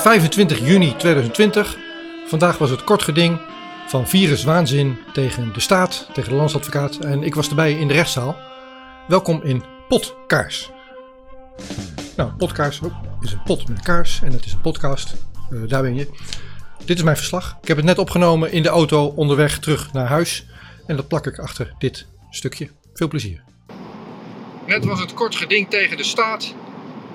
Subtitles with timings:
[0.00, 1.76] is 25 juni 2020.
[2.26, 3.40] Vandaag was het kort geding
[3.86, 6.96] van viruswaanzin tegen de staat, tegen de landsadvocaat.
[6.96, 8.36] En ik was erbij in de rechtszaal.
[9.08, 10.70] Welkom in Potkaars.
[12.16, 15.14] Nou, Potkaars oh, is een pot met kaars en het is een podcast.
[15.50, 16.08] Eh, daar ben je.
[16.84, 17.58] Dit is mijn verslag.
[17.62, 20.46] Ik heb het net opgenomen in de auto onderweg terug naar huis.
[20.86, 22.70] En dat plak ik achter dit stukje.
[22.94, 23.42] Veel plezier.
[24.66, 26.54] Net was het kort geding tegen de staat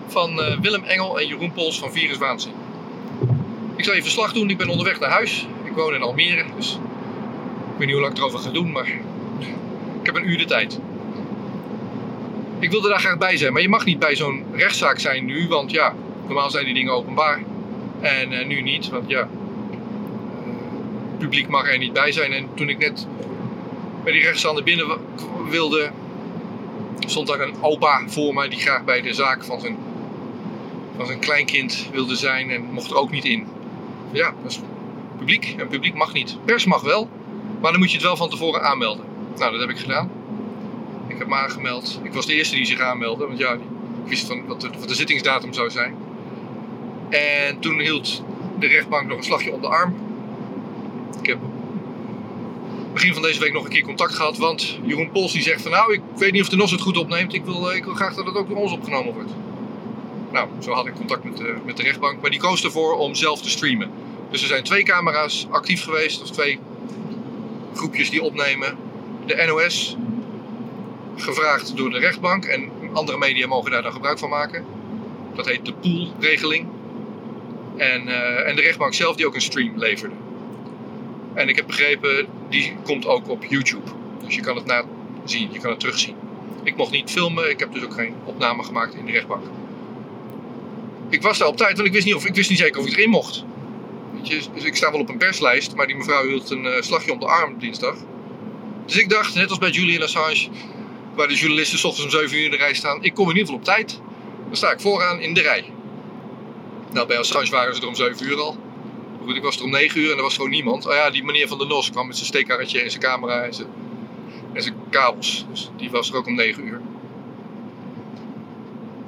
[0.07, 2.64] van eh, Willem Engel en Jeroen Pols van Viruswaanzin.
[3.75, 4.49] Ik zal je verslag doen.
[4.49, 5.47] Ik ben onderweg naar huis.
[5.63, 6.79] Ik woon in Almere, dus
[7.75, 8.87] ik weet niet hoe lang ik erover ga doen, maar
[10.01, 10.79] ik heb een uur de tijd.
[12.59, 15.47] Ik wilde daar graag bij zijn, maar je mag niet bij zo'n rechtszaak zijn nu,
[15.47, 17.43] want ja, normaal zijn die dingen openbaar.
[18.01, 19.29] En eh, nu niet, want ja,
[21.09, 22.31] het publiek mag er niet bij zijn.
[22.31, 23.07] En toen ik net
[24.03, 24.97] bij die rechtszaal naar binnen
[25.49, 25.89] wilde,
[26.99, 29.77] stond daar een opa voor mij die graag bij de zaak van zijn,
[30.97, 33.47] van zijn kleinkind wilde zijn en mocht er ook niet in.
[34.15, 34.59] Ja, dat is
[35.17, 36.37] publiek en publiek mag niet.
[36.45, 37.09] Pers mag wel,
[37.61, 39.05] maar dan moet je het wel van tevoren aanmelden.
[39.37, 40.11] Nou, dat heb ik gedaan.
[41.07, 41.99] Ik heb me aangemeld.
[42.03, 43.59] Ik was de eerste die zich aanmeldde, want ja, ik
[44.05, 45.95] wist van wat de, wat de zittingsdatum zou zijn.
[47.09, 48.23] En toen hield
[48.59, 49.95] de rechtbank nog een slagje om de arm.
[51.21, 51.37] Ik heb
[52.93, 55.71] begin van deze week nog een keer contact gehad, want Jeroen Pols die zegt van
[55.71, 57.33] nou, ik weet niet of de NOS het goed opneemt.
[57.33, 59.31] Ik wil, eh, ik wil graag dat het ook door ons opgenomen wordt.
[60.31, 63.15] Nou, zo had ik contact met de, met de rechtbank, maar die koos ervoor om
[63.15, 63.89] zelf te streamen.
[64.35, 66.59] Dus er zijn twee camera's actief geweest, of twee
[67.75, 68.77] groepjes die opnemen.
[69.25, 69.95] De NOS,
[71.15, 74.65] gevraagd door de rechtbank en andere media mogen daar dan gebruik van maken.
[75.35, 76.67] Dat heet de poolregeling.
[77.77, 80.15] En, eh, en de rechtbank zelf die ook een stream leverde.
[81.33, 83.91] En ik heb begrepen, die komt ook op YouTube.
[84.25, 86.15] Dus je kan het nazien, je kan het terugzien.
[86.63, 89.43] Ik mocht niet filmen, ik heb dus ook geen opname gemaakt in de rechtbank.
[91.09, 92.87] Ik was daar op tijd, want ik wist niet, of, ik wist niet zeker of
[92.87, 93.45] ik erin mocht.
[94.29, 97.19] Dus ik sta wel op een perslijst, maar die mevrouw hield een eh, slagje om
[97.19, 97.95] de arm dinsdag.
[98.85, 100.47] Dus ik dacht, net als bij Julian Assange,
[101.15, 103.37] waar de journalisten 's ochtends om 7 uur in de rij staan, ik kom in
[103.37, 104.01] ieder geval op tijd.
[104.47, 105.65] Dan sta ik vooraan in de rij.
[106.91, 108.57] Nou, bij Assange waren ze er om 7 uur al.
[109.25, 110.85] Goed, ik was er om 9 uur en er was gewoon niemand.
[110.87, 113.53] Oh ja, die meneer van de NOS kwam met zijn steekkarretje en zijn camera en
[113.53, 113.67] zijn,
[114.53, 115.45] en zijn kabels.
[115.49, 116.81] Dus die was er ook om 9 uur.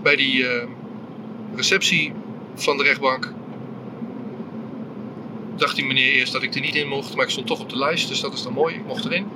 [0.02, 0.68] Bij die eh,
[1.56, 2.14] receptie
[2.56, 3.34] van de rechtbank
[5.60, 7.70] dacht die meneer eerst dat ik er niet in mocht, maar ik stond toch op
[7.70, 8.76] de lijst, dus dat is dan mooi.
[8.76, 9.28] Ik mocht erin.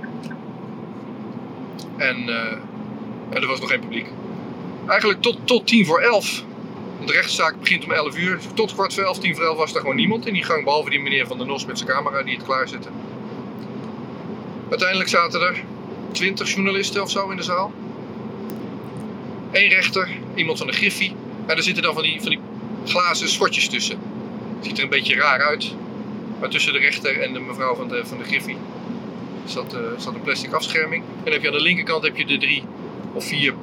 [1.98, 4.08] En, eh, er was nog geen publiek.
[4.88, 6.44] Eigenlijk tot, tot tien voor elf.
[6.96, 8.40] Want de rechtszaak begint om 11 uur.
[8.54, 10.64] Tot kwart voor elf, tien voor elf was er gewoon niemand in die gang.
[10.64, 12.90] Behalve die meneer van de NOS met zijn camera die het klaarzette.
[14.70, 15.64] Uiteindelijk zaten er
[16.12, 17.74] 20 journalisten of zo in de zaal.
[19.52, 21.16] Eén rechter, iemand van de Griffie.
[21.46, 22.40] En er zitten dan van die, van die
[22.86, 24.00] glazen schotjes tussen.
[24.62, 25.76] Ziet er een beetje raar uit.
[26.42, 28.58] Maar tussen de rechter en de mevrouw van de, van de Griffie
[29.46, 31.04] zat, eh, zat een plastic afscherming.
[31.24, 32.64] En heb je aan de linkerkant heb je de drie
[33.14, 33.54] of vier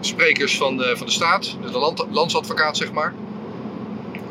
[0.00, 3.14] sprekers van de, van de staat, de land, landsadvocaat zeg maar.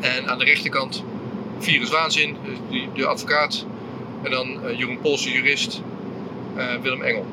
[0.00, 1.04] En aan de rechterkant
[1.58, 2.36] Virus Waanzin,
[2.70, 3.66] die, de advocaat.
[4.22, 5.82] En dan eh, Jeroen Pols, jurist,
[6.56, 7.26] eh, Willem Engel.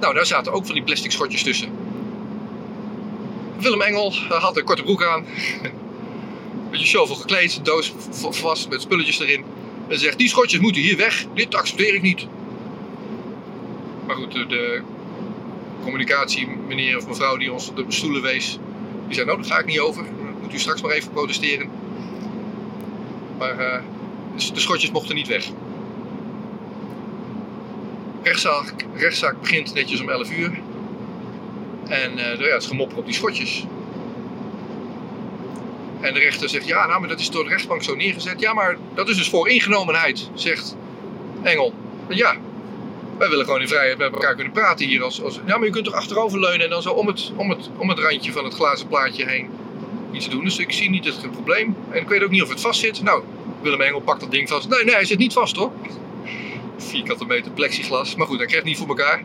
[0.00, 1.68] Nou, daar zaten ook van die plastic schotjes tussen.
[3.58, 5.24] Willem Engel eh, had een korte broek aan.
[6.78, 7.92] Beetje shovel gekleed, doos
[8.30, 9.44] vast met spulletjes erin.
[9.88, 11.26] En zegt, die schotjes moeten hier weg.
[11.34, 12.26] Dit accepteer ik niet.
[14.06, 14.82] Maar goed, de,
[15.82, 18.58] communicatie meneer of mevrouw die ons de stoelen wees,
[19.06, 20.04] die zei, nou, daar ga ik niet over.
[20.42, 21.70] Moet u straks maar even protesteren.
[23.38, 23.82] Maar eh,
[24.34, 25.44] dus de schotjes mochten niet weg.
[28.22, 30.60] Rechtszaak, rechtszaak begint netjes om 11 uur.
[31.88, 33.66] En eh, ja, het is gemopper op die schotjes.
[36.00, 38.40] En de rechter zegt, ja, nou, maar dat is door de rechtbank zo neergezet.
[38.40, 40.76] Ja, maar dat is dus voor ingenomenheid, zegt
[41.42, 41.74] Engel.
[42.08, 42.36] Ja,
[43.18, 45.02] wij willen gewoon in vrijheid met elkaar kunnen praten hier.
[45.02, 47.70] Als, als, ja, maar je kunt toch achteroverleunen en dan zo om het, om, het,
[47.76, 49.50] om het randje van het glazen plaatje heen
[50.12, 50.44] iets doen.
[50.44, 51.76] Dus ik zie niet het een probleem.
[51.90, 53.02] En ik weet ook niet of het vast zit.
[53.02, 53.22] Nou,
[53.62, 54.68] Willem Engel pakt dat ding vast.
[54.68, 55.72] Nee, nee, hij zit niet vast hoor.
[56.76, 58.14] Vierkante meter plexiglas.
[58.14, 59.22] Maar goed, hij krijgt niet voor elkaar.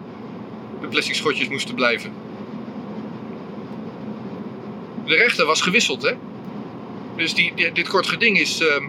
[0.82, 2.14] De plastic schotjes moesten blijven.
[5.06, 6.14] De rechter was gewisseld, hè.
[7.16, 8.88] Dus die, dit kort geding is ehm,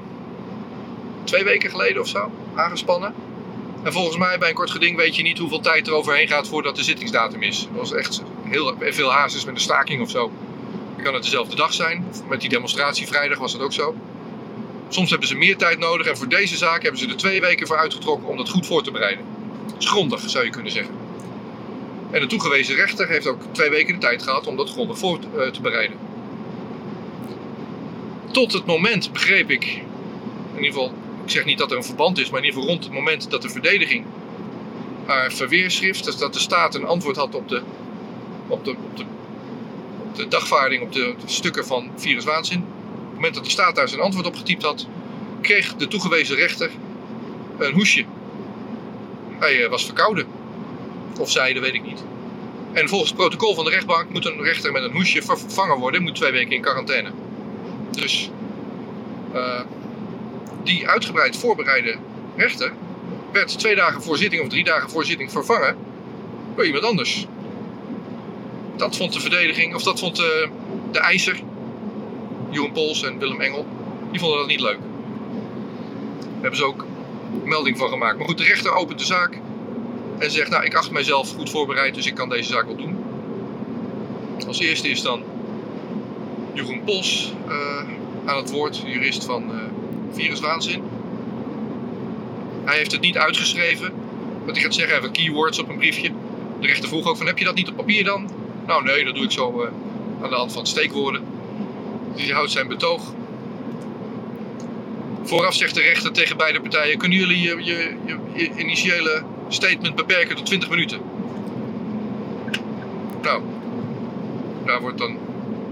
[1.24, 3.14] twee weken geleden of zo aangespannen.
[3.82, 6.48] En volgens mij bij een kort geding weet je niet hoeveel tijd er overheen gaat
[6.48, 7.60] voordat de zittingsdatum is.
[7.60, 10.32] Dat was echt heel veel hazes met een staking of zo.
[10.94, 12.06] Dan kan het dezelfde dag zijn.
[12.28, 13.94] Met die demonstratie vrijdag was dat ook zo.
[14.88, 17.66] Soms hebben ze meer tijd nodig en voor deze zaak hebben ze er twee weken
[17.66, 19.24] voor uitgetrokken om dat goed voor te bereiden.
[19.74, 20.94] Dat grondig, zou je kunnen zeggen.
[22.10, 25.18] En de toegewezen rechter heeft ook twee weken de tijd gehad om dat grondig voor
[25.36, 25.96] eh, te bereiden.
[28.34, 30.92] Tot het moment begreep ik, in ieder geval,
[31.24, 33.30] ik zeg niet dat er een verband is, maar in ieder geval rond het moment
[33.30, 34.04] dat de verdediging
[35.06, 37.62] haar verweerschrift, dus dat de staat een antwoord had op de,
[38.46, 42.58] op de, op de, dagvaarding, op de, de stukken van viruswaanzin.
[42.58, 44.86] Op het moment dat de staat daar zijn antwoord op getypt had,
[45.40, 46.70] kreeg de toegewezen rechter
[47.58, 48.04] een hoesje.
[49.38, 50.26] Hij eh, was verkouden.
[51.18, 52.04] Of zij, dat weet ik niet.
[52.72, 56.02] En volgens het protocol van de rechtbank moet een rechter met een hoesje vervangen worden,
[56.02, 57.10] moet twee weken in quarantaine.
[57.96, 58.30] Dus
[59.34, 59.60] uh,
[60.62, 61.96] die uitgebreid voorbereide
[62.36, 62.72] rechter
[63.32, 65.76] werd twee dagen voor zitting of drie dagen voor zitting vervangen
[66.54, 67.26] door iemand anders.
[68.76, 70.48] Dat vond de verdediging, of dat vond de,
[70.92, 71.40] de eiser,
[72.50, 73.66] Jeroen Pols en Willem Engel,
[74.10, 74.78] die vonden dat niet leuk.
[76.20, 76.84] Daar hebben ze ook
[77.44, 78.18] melding van gemaakt.
[78.18, 79.38] Maar goed, de rechter opent de zaak
[80.18, 82.96] en zegt, nou ik acht mijzelf goed voorbereid, dus ik kan deze zaak wel doen.
[84.46, 85.22] Als eerste is dan
[86.54, 87.78] Jeroen Pols uh,
[88.24, 89.56] aan het woord, jurist van uh,
[90.12, 90.82] Viruswaanzin.
[92.64, 93.92] Hij heeft het niet uitgeschreven.
[94.44, 96.10] Wat hij gaat zeggen, heeft keywords op een briefje.
[96.60, 98.30] De rechter vroeg ook van, heb je dat niet op papier dan?
[98.66, 99.68] Nou nee, dat doe ik zo uh,
[100.22, 101.22] aan de hand van steekwoorden.
[102.16, 103.02] Hij houdt zijn betoog.
[105.22, 110.46] Vooraf zegt de rechter tegen beide partijen: kunnen jullie je, je, initiële statement beperken tot
[110.46, 111.00] 20 minuten?
[113.22, 113.42] Nou,
[114.64, 115.16] daar wordt dan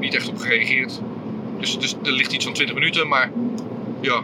[0.03, 1.01] niet echt op gereageerd.
[1.59, 3.33] Dus, dus er ligt iets van 20 minuten, maar
[4.01, 4.23] ja,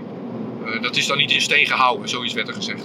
[0.65, 2.85] uh, dat is dan niet in steen gehouden, zoiets werd er gezegd.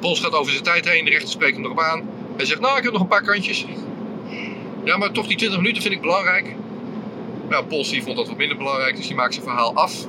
[0.00, 2.08] Pols gaat over zijn tijd heen, de rechter spreekt hem erop aan.
[2.36, 3.64] Hij zegt: Nou, ik heb nog een paar kantjes.
[4.84, 6.54] Ja, maar toch die 20 minuten vind ik belangrijk.
[7.48, 10.06] Nou, Pols die vond dat wat minder belangrijk, dus die maakt zijn verhaal af.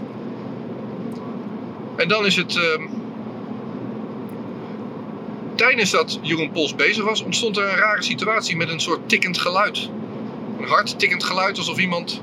[1.96, 2.56] En dan is het.
[2.56, 2.88] Uh,
[5.56, 9.38] tijdens dat Jeroen Pols bezig was, ontstond er een rare situatie met een soort tikkend
[9.38, 9.90] geluid.
[10.60, 12.22] Een hard tikkend geluid alsof iemand.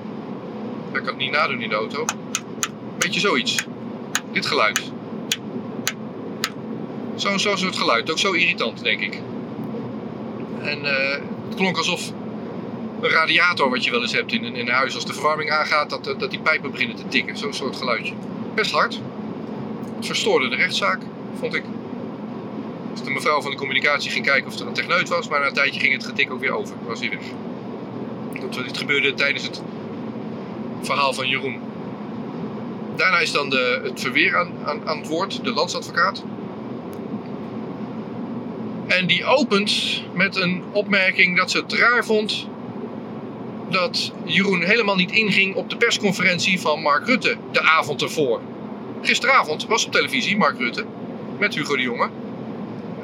[0.93, 2.05] Ik kan het niet nadoen in de auto.
[2.99, 3.65] Beetje zoiets.
[4.33, 4.93] Dit geluid.
[7.15, 8.11] Zo'n zo soort geluid.
[8.11, 9.21] Ook zo irritant, denk ik.
[10.63, 11.11] En uh,
[11.49, 12.13] het klonk alsof
[13.01, 16.05] een radiator wat je wel eens hebt in een, huis als de verwarming aangaat, dat,
[16.05, 17.37] dat die pijpen beginnen te tikken.
[17.37, 18.15] Zo'n soort geluidje.
[18.55, 19.01] Best hard.
[19.97, 21.03] Het verstoorde de rechtszaak,
[21.39, 21.63] vond ik.
[22.93, 25.47] Dus de mevrouw van de communicatie ging kijken of er een techneut was, maar na
[25.47, 26.77] een tijdje ging het getik ook weer over.
[26.87, 27.21] Was hij weg.
[28.51, 29.63] Dat, dit gebeurde tijdens het
[30.83, 31.61] verhaal van Jeroen.
[32.97, 36.25] Daarna is dan de, het verweer aan, aan, aan het woord, de landsadvocaat.
[38.87, 42.49] En die opent met een opmerking dat ze het raar vond
[43.71, 48.41] dat Jeroen helemaal niet inging op de persconferentie van Mark Rutte de avond ervoor.
[49.03, 50.85] Gisteravond was op televisie Mark Rutte
[51.39, 52.09] met Hugo de Jonge.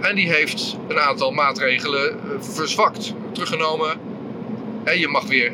[0.00, 4.11] En die heeft een aantal maatregelen eh, verzwakt, teruggenomen.
[4.84, 5.52] En je mag weer,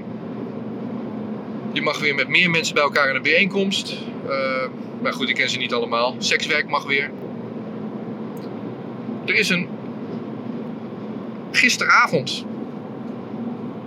[1.72, 3.96] je mag weer met meer mensen bij elkaar in een bijeenkomst.
[4.28, 4.64] Uh,
[5.02, 6.14] maar goed, ik ken ze niet allemaal.
[6.18, 7.10] Sekswerk mag weer.
[9.26, 9.68] Er is een.
[11.50, 12.44] Gisteravond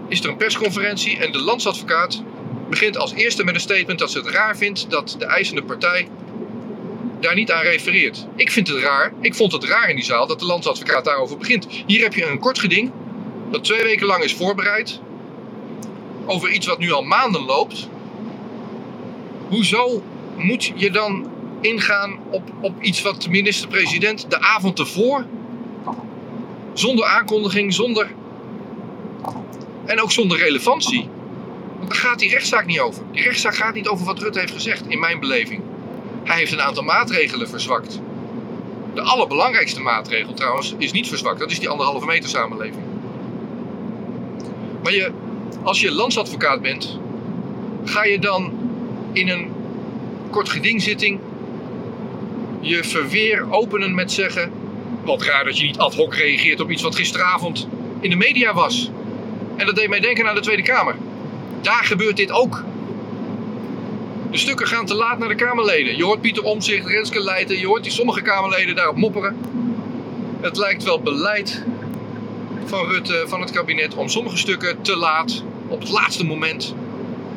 [0.08, 2.24] is er een persconferentie en de landsadvocaat
[2.70, 6.08] begint als eerste met een statement dat ze het raar vindt dat de eisende partij
[7.20, 8.28] daar niet aan refereert.
[8.36, 11.38] Ik vind het raar, ik vond het raar in die zaal dat de landsadvocaat daarover
[11.38, 11.68] begint.
[11.88, 12.92] Hier heb je een kort geding
[13.52, 15.00] dat twee weken lang is voorbereid
[16.26, 17.88] over iets wat nu al maanden loopt.
[19.48, 20.04] Hoezo
[20.38, 21.30] moet je dan
[21.62, 25.26] ingaan op, op iets wat de minister-president de avond ervoor,
[26.74, 28.12] zonder aankondiging, zonder.
[29.86, 31.10] en ook zonder relevantie.
[31.78, 33.04] Want daar gaat die rechtszaak niet over.
[33.12, 35.62] Die rechtszaak gaat niet over wat Rutte heeft gezegd, in mijn beleving.
[36.24, 38.00] Hij heeft een aantal maatregelen verzwakt.
[38.94, 41.40] De allerbelangrijkste maatregel trouwens is niet verzwakt.
[41.40, 42.84] Dat is die anderhalve meter samenleving.
[44.84, 45.12] Maar je,
[45.64, 47.00] als je landsadvocaat bent,
[47.84, 48.52] ga je dan
[49.12, 49.52] in een
[50.30, 51.20] kort gedingzitting
[52.60, 54.52] je verweer openen met zeggen...
[55.06, 57.68] Wat raar dat je niet ad hoc reageert op iets wat gisteravond
[58.00, 58.92] in de media was.
[59.56, 60.96] En dat deed mij denken aan de Tweede Kamer.
[61.62, 62.64] Daar gebeurt dit ook.
[64.32, 65.98] De stukken gaan te laat naar de Kamerleden.
[65.98, 69.38] Je hoort Pieter Omzicht, Renske Leijten, je hoort die sommige Kamerleden daarop mopperen.
[70.42, 71.64] Het lijkt wel beleid
[72.66, 76.76] van Rutte, van het kabinet, om sommige stukken te laat, op het laatste moment,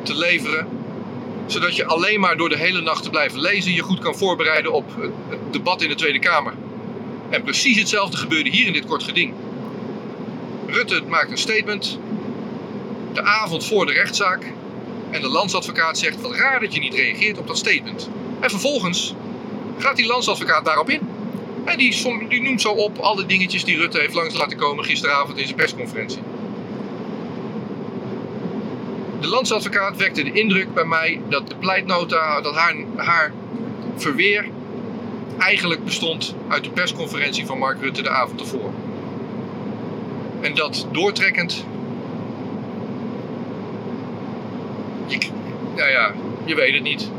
[0.03, 0.67] te leveren.
[1.45, 4.71] Zodat je alleen maar door de hele nacht te blijven lezen je goed kan voorbereiden
[4.71, 4.85] op
[5.29, 6.53] het debat in de Tweede Kamer.
[7.29, 9.33] En precies hetzelfde gebeurde hier in dit kort geding.
[10.67, 11.99] Rutte maakt een statement
[13.15, 14.43] de avond voor de rechtszaak
[15.11, 18.09] en de landsadvocaat zegt: Wat raar dat je niet reageert op dat statement.
[18.39, 19.13] En vervolgens
[19.77, 20.99] gaat die landsadvocaat daarop in.
[21.65, 25.37] En die, die noemt zo op alle dingetjes die Rutte heeft langs laten komen gisteravond
[25.37, 26.21] in zijn persconferentie.
[29.19, 33.33] De landsadvocaat wekte de indruk bij mij dat de pleitnota, dat haar, haar
[33.95, 34.49] verweer
[35.37, 38.73] eigenlijk bestond uit de persconferentie van Mark Rutte de avond ervoor.
[40.41, 41.65] En dat doortrekkend.
[45.07, 45.17] Je,
[45.75, 46.13] nou ja,
[46.45, 47.09] je weet het niet.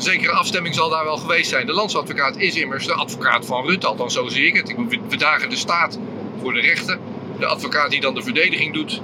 [0.00, 1.66] Een zekere afstemming zal daar wel geweest zijn.
[1.66, 4.74] De landsadvocaat is immers de advocaat van Rutte, althans zo zie ik het.
[5.08, 5.98] We dagen de staat
[6.40, 6.98] voor de rechter.
[7.38, 9.02] De advocaat die dan de verdediging doet,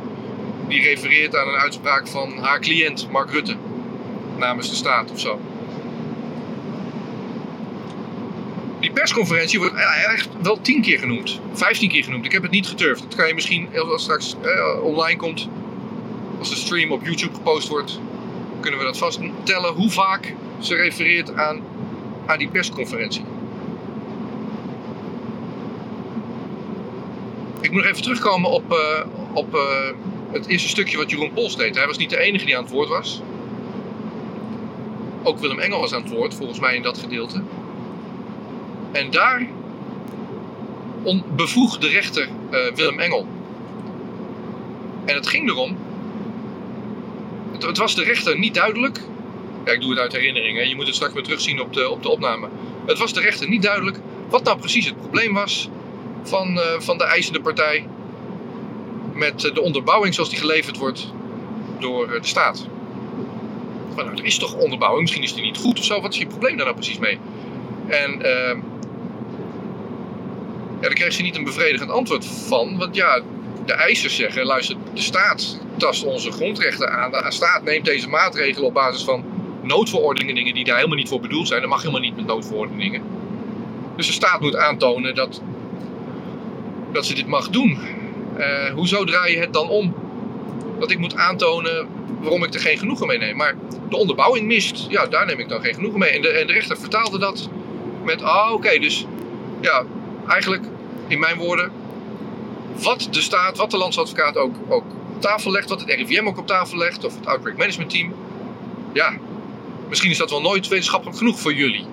[0.69, 3.57] die refereert aan een uitspraak van haar cliënt, Mark Rutte,
[4.37, 5.41] namens de staat of zo.
[8.81, 9.75] Die persconferentie wordt
[10.11, 12.25] echt wel tien keer genoemd, vijftien keer genoemd.
[12.25, 13.03] Ik heb het niet geturfd.
[13.03, 15.49] Dat kan je misschien, als straks eh, online komt,
[16.39, 18.01] als de stream op YouTube gepost wordt,
[18.61, 21.61] kunnen we dat vaststellen hoe vaak ze refereert aan,
[22.27, 23.25] aan die persconferentie.
[27.61, 29.61] Ik moet nog even terugkomen op, uh, op uh,
[30.33, 31.77] het eerste stukje wat Jeroen Pols deed.
[31.77, 33.23] Hij was niet de enige die aan het woord was.
[35.23, 37.43] Ook Willem Engel was aan het woord, volgens mij in dat gedeelte.
[38.93, 39.47] En daar
[41.37, 43.27] bevoeg de rechter uh, Willem Engel.
[45.05, 45.77] En het ging erom.
[47.59, 49.01] Het, was de rechter niet duidelijk.
[49.65, 50.57] Ik doe het uit herinnering.
[50.57, 50.63] Hè.
[50.63, 52.49] Je moet het straks weer terugzien op de, op de opname.
[52.87, 53.99] Het was de rechter niet duidelijk
[54.29, 55.69] wat nou precies het probleem was
[56.23, 57.87] van, uh, van de eisende partij
[59.13, 61.13] met de onderbouwing zoals die geleverd wordt
[61.79, 62.67] door de staat.
[63.95, 66.01] Maar nou, er is toch onderbouwing, misschien is die niet goed of zo.
[66.01, 67.19] Wat is je probleem daar nou precies mee?
[67.87, 68.57] En uh,
[70.81, 72.79] daar kreeg ze niet een bevredigend antwoord van.
[72.79, 73.21] Want ja,
[73.67, 77.11] de eisers zeggen, luister, de staat tast onze grondrechten aan.
[77.11, 79.25] De staat neemt deze maatregelen op basis van
[79.63, 81.61] noodverordeningen, dingen die daar helemaal niet voor bedoeld zijn.
[81.61, 83.03] Dat mag helemaal niet met noodverordeningen.
[83.97, 85.43] Dus de staat moet aantonen dat,
[86.93, 87.79] dat ze dit mag doen.
[88.39, 89.95] Uh, hoezo draai je het dan om?
[90.79, 91.89] Dat ik moet aantonen
[92.21, 93.37] waarom ik er geen genoegen mee neem.
[93.37, 93.55] Maar
[93.89, 96.11] de onderbouwing mist, ja, daar neem ik dan geen genoegen mee.
[96.11, 97.49] En de, en de rechter vertaalde dat
[98.05, 99.07] met, ah, oké, dus
[99.61, 99.85] ja,
[100.29, 100.65] eigenlijk
[101.07, 101.71] in mijn woorden,
[102.83, 106.39] wat de staat, wat de landsadvocaat ook, ook op tafel legt, wat het RIVM ook
[106.39, 108.15] op tafel legt, of het Outbreak Management Team,
[108.93, 109.19] ja,
[109.89, 111.85] misschien is dat wel nooit wetenschappelijk genoeg voor jullie.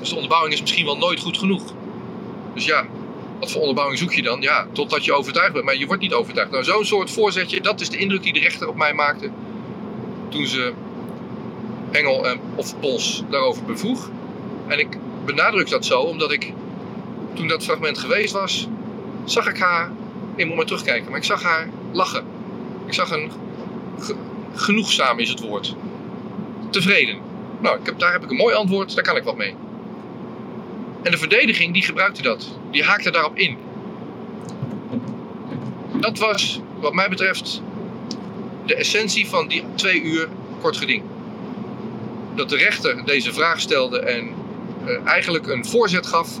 [0.00, 1.62] Dus de onderbouwing is misschien wel nooit goed genoeg.
[2.54, 2.86] Dus ja,
[3.38, 4.40] wat voor onderbouwing zoek je dan?
[4.40, 6.50] Ja, totdat je overtuigd bent, maar je wordt niet overtuigd.
[6.50, 9.30] Nou, zo'n soort voorzetje, dat is de indruk die de rechter op mij maakte
[10.28, 10.72] toen ze
[11.90, 14.10] Engel en, of Pols daarover bevroeg.
[14.66, 16.52] En ik benadruk dat zo omdat ik
[17.34, 18.68] toen dat fragment geweest was,
[19.30, 19.90] zag ik haar,
[20.36, 22.24] ik moet maar terugkijken, maar ik zag haar lachen.
[22.86, 23.30] Ik zag een
[24.54, 25.74] genoegzaam is het woord.
[26.70, 27.18] Tevreden.
[27.60, 29.54] Nou, ik heb, daar heb ik een mooi antwoord, daar kan ik wat mee.
[31.02, 32.58] En de verdediging die gebruikte dat.
[32.70, 33.56] Die haakte daarop in.
[36.00, 37.62] Dat was, wat mij betreft,
[38.66, 40.28] de essentie van die twee uur
[40.60, 41.02] kort geding.
[42.34, 44.28] Dat de rechter deze vraag stelde en
[44.86, 46.40] uh, eigenlijk een voorzet gaf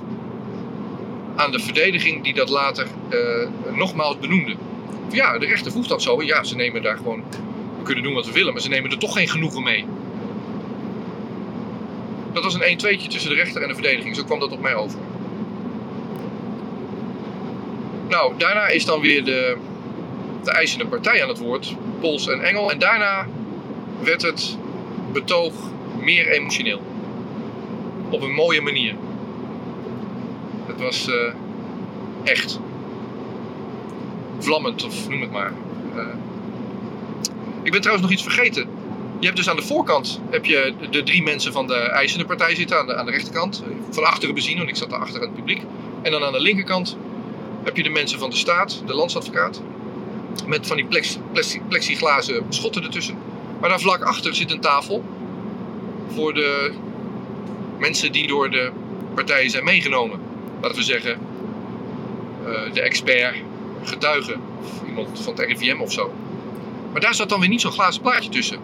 [1.38, 4.54] aan de verdediging die dat later uh, nogmaals benoemde.
[5.10, 6.22] Ja, de rechter voegt dat zo.
[6.22, 7.24] Ja, ze nemen daar gewoon.
[7.78, 9.84] We kunnen doen wat we willen, maar ze nemen er toch geen genoegen mee.
[12.32, 14.16] Dat was een 1-2'tje tussen de rechter en de verdediging.
[14.16, 14.98] Zo kwam dat op mij over.
[18.08, 19.56] Nou, daarna is dan weer de,
[20.44, 22.70] de eisende partij aan het woord, Pols en Engel.
[22.70, 23.26] En daarna
[24.02, 24.56] werd het
[25.12, 25.52] betoog
[26.00, 26.82] meer emotioneel.
[28.10, 28.94] Op een mooie manier.
[30.78, 31.32] Het was uh,
[32.24, 32.58] echt
[34.38, 35.52] vlammend, of noem het maar.
[35.96, 36.06] Uh,
[37.62, 38.68] ik ben trouwens nog iets vergeten.
[39.18, 42.54] Je hebt dus aan de voorkant heb je de drie mensen van de eisende partij
[42.54, 43.62] zitten aan de, aan de rechterkant.
[43.90, 45.62] Van achteren bezien, want ik zat daar achter aan het publiek.
[46.02, 46.96] En dan aan de linkerkant
[47.64, 49.62] heb je de mensen van de staat, de landsadvocaat.
[50.46, 53.18] Met van die plex, plexi, plexiglazen schotten ertussen.
[53.60, 55.04] Maar daar vlak achter zit een tafel.
[56.14, 56.72] Voor de
[57.78, 58.70] mensen die door de
[59.14, 60.27] partijen zijn meegenomen.
[60.60, 61.18] Laten we zeggen,
[62.46, 63.34] uh, de expert,
[63.84, 64.36] getuige.
[64.62, 66.12] Of iemand van het RIVM of zo.
[66.92, 68.58] Maar daar zat dan weer niet zo'n glazen plaatje tussen.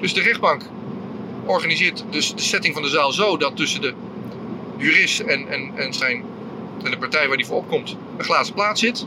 [0.00, 0.62] Dus de rechtbank
[1.44, 3.94] organiseert dus de setting van de zaal zo dat tussen de
[4.76, 6.24] jurist en, en, en, zijn,
[6.84, 9.06] en de partij waar die voor opkomt een glazen plaat zit.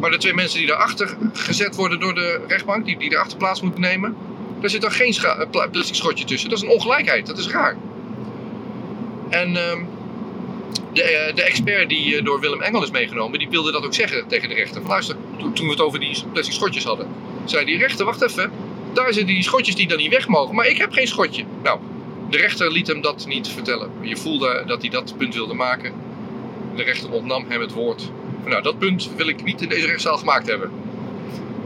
[0.00, 3.60] Maar de twee mensen die daarachter gezet worden door de rechtbank, die, die daarachter plaats
[3.60, 4.16] moeten nemen,
[4.60, 5.14] daar zit dan geen
[5.50, 6.48] plastic schotje tussen.
[6.50, 7.76] Dat is een ongelijkheid, dat is raar.
[9.28, 9.72] En uh,
[10.96, 14.48] de, de, expert die door Willem Engel is meegenomen, die wilde dat ook zeggen tegen
[14.48, 14.80] de rechter.
[14.80, 17.06] Van, luister, toen we het over die plastic schotjes hadden,
[17.44, 18.50] zei die rechter, wacht even,
[18.92, 21.44] daar zitten die schotjes die dan niet weg mogen, maar ik heb geen schotje.
[21.62, 21.78] Nou,
[22.30, 23.90] De rechter liet hem dat niet vertellen.
[24.00, 25.92] Je voelde dat hij dat punt wilde maken.
[26.76, 28.10] De rechter ontnam hem het woord.
[28.44, 30.70] Nou, dat punt wil ik niet in deze rechtszaal gemaakt hebben.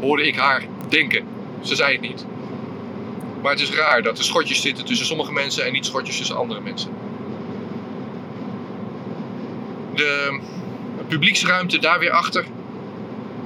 [0.01, 1.25] Hoorde ik haar denken.
[1.63, 2.27] Ze zei het niet.
[3.43, 6.37] Maar het is raar dat er schotjes zitten tussen sommige mensen en niet schotjes tussen
[6.37, 6.91] andere mensen.
[10.01, 10.41] De
[11.09, 12.45] publieksruimte daar weer achter.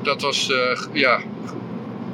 [0.02, 1.20] Dat was, uh, ja,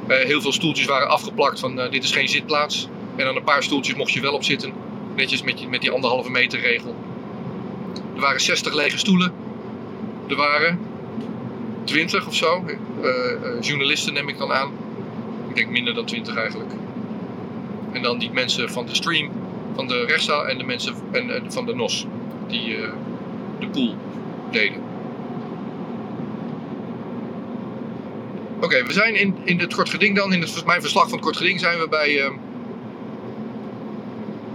[0.07, 2.87] uh, heel veel stoeltjes waren afgeplakt van uh, dit is geen zitplaats.
[3.15, 4.73] En dan een paar stoeltjes mocht je wel op zitten.
[5.15, 6.95] Netjes met, met die anderhalve meter regel.
[8.15, 9.33] Er waren 60 lege stoelen.
[10.27, 10.79] Er waren
[11.83, 12.65] 20 of zo.
[13.61, 14.71] journalisten neem ik dan aan.
[15.49, 16.71] Ik denk minder dan 20 eigenlijk.
[17.91, 19.31] En dan die mensen van de stream,
[19.75, 22.05] van de rechtszaal en de mensen en, van de NOS.
[22.47, 22.77] Die
[23.59, 23.95] de pool
[24.51, 24.81] deden.
[28.61, 30.33] Oké, we zijn in, in het kort geding dan.
[30.33, 32.15] In het, mijn verslag van kort geding zijn we bij...
[32.15, 32.31] Uh,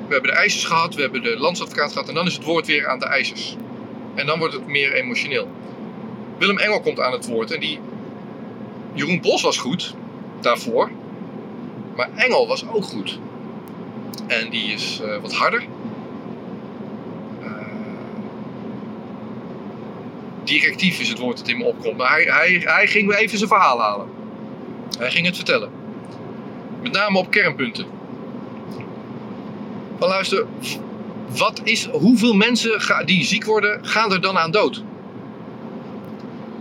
[0.07, 2.67] we hebben de eisers gehad, we hebben de landsadvocaat gehad en dan is het woord
[2.67, 3.57] weer aan de eisers.
[4.15, 5.49] En dan wordt het meer emotioneel.
[6.39, 7.79] Willem Engel komt aan het woord en die...
[8.93, 9.95] Jeroen Bos was goed
[10.41, 10.91] daarvoor.
[11.97, 13.19] Maar Engel was ook goed.
[14.27, 15.67] En die is uh, wat harder.
[20.47, 21.97] Directief is het woord dat in me opkomt.
[21.97, 24.09] Maar hij, hij, hij ging even zijn verhaal halen.
[24.99, 25.71] Hij ging het vertellen.
[26.83, 27.87] Met name op kernpunten.
[29.99, 30.47] Maar luister,
[31.37, 34.83] wat is, hoeveel mensen die ziek worden, gaan er dan aan dood?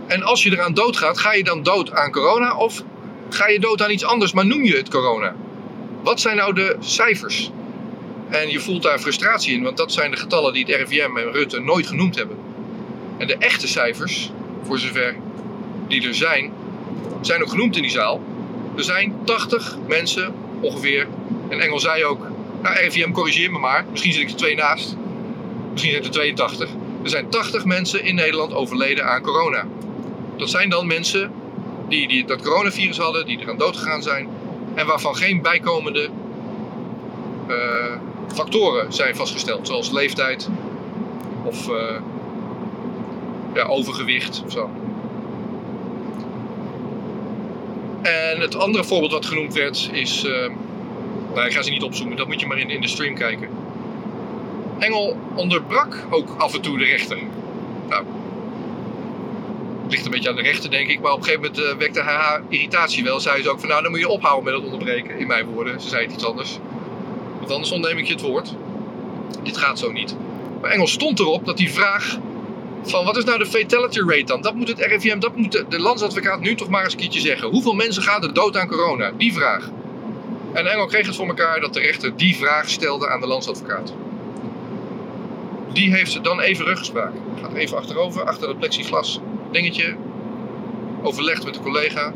[0.06, 2.82] En als je eraan dood gaat, ga je dan dood aan corona of
[3.28, 5.34] ga je dood aan iets anders, maar noem je het corona?
[6.02, 7.50] Wat zijn nou de cijfers?
[8.28, 11.32] En je voelt daar frustratie in, want dat zijn de getallen die het RIVM en
[11.32, 12.45] Rutte nooit genoemd hebben.
[13.18, 14.30] En de echte cijfers,
[14.62, 15.16] voor zover
[15.88, 16.52] die er zijn,
[17.20, 18.20] zijn ook genoemd in die zaal.
[18.76, 21.06] Er zijn 80 mensen ongeveer.
[21.48, 22.26] En Engel zei ook,
[22.62, 24.96] nou RIVM corrigeer me maar, misschien zit ik er twee naast.
[25.72, 26.70] Misschien zijn er 82.
[27.02, 29.64] Er zijn 80 mensen in Nederland overleden aan corona.
[30.36, 31.32] Dat zijn dan mensen
[31.88, 34.28] die, die dat coronavirus hadden, die eraan dood gegaan zijn.
[34.74, 36.08] En waarvan geen bijkomende
[37.48, 37.54] uh,
[38.34, 39.66] factoren zijn vastgesteld.
[39.66, 40.48] Zoals leeftijd
[41.44, 41.68] of...
[41.68, 41.74] Uh,
[43.64, 44.70] overgewicht of zo.
[48.02, 50.24] En het andere voorbeeld wat genoemd werd is.
[50.24, 50.50] Uh,
[51.34, 53.48] nou, ik ga ze niet opzoomen, dat moet je maar in, in de stream kijken.
[54.78, 57.18] Engel onderbrak ook af en toe de rechter.
[57.88, 58.04] Nou,
[59.88, 61.00] ligt een beetje aan de rechter, denk ik.
[61.00, 63.20] Maar op een gegeven moment uh, wekte haar irritatie wel.
[63.20, 65.18] Zei ze ook van, nou, dan moet je ophouden met het onderbreken.
[65.18, 65.80] In mijn woorden.
[65.80, 66.58] Ze zei het iets anders.
[67.38, 68.54] Want anders ontneem ik je het woord.
[69.42, 70.16] Dit gaat zo niet.
[70.60, 72.18] Maar Engel stond erop dat die vraag
[72.90, 74.40] van wat is nou de fatality rate dan?
[74.40, 77.48] Dat moet het RIVM, dat moet de, landsadvocaat nu toch maar eens een keertje zeggen.
[77.48, 79.12] Hoeveel mensen gaan er dood aan corona?
[79.16, 79.70] Die vraag.
[80.52, 83.92] En Engel kreeg het voor elkaar dat de rechter die vraag stelde aan de landsadvocaat.
[85.72, 87.12] Die heeft dan even ruggespraak.
[87.40, 89.20] Gaat even achterover, achter het plexiglas
[89.50, 89.96] dingetje.
[91.02, 92.12] Overlegt met de collega.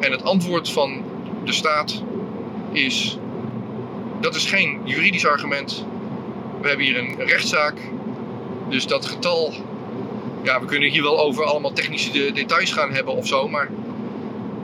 [0.00, 1.04] En het antwoord van
[1.44, 2.02] de staat
[2.72, 3.18] is:
[4.20, 5.86] dat is geen juridisch argument.
[6.60, 7.74] We hebben hier een rechtszaak
[8.70, 9.52] dus dat getal,
[10.42, 13.68] ja, we kunnen hier wel over allemaal technische details gaan hebben of zo, maar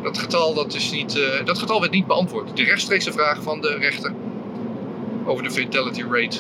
[0.03, 2.57] dat getal, dat is niet, uh, dat getal werd niet beantwoord.
[2.57, 4.13] De rechtstreekse vraag van de rechter
[5.25, 6.39] over de fatality rate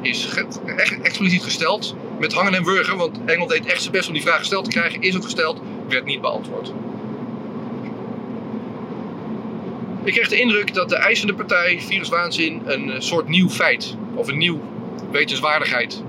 [0.00, 0.28] is
[0.76, 4.22] echt expliciet gesteld met hangen en wurgen, want Engel deed echt zijn best om die
[4.22, 6.72] vraag gesteld te krijgen, is ook gesteld, werd niet beantwoord.
[10.04, 14.28] Ik kreeg de indruk dat de eisende partij, viruswaanzin, een eh, soort nieuw feit of
[14.28, 14.60] een nieuw
[15.10, 16.02] wetenswaardigheid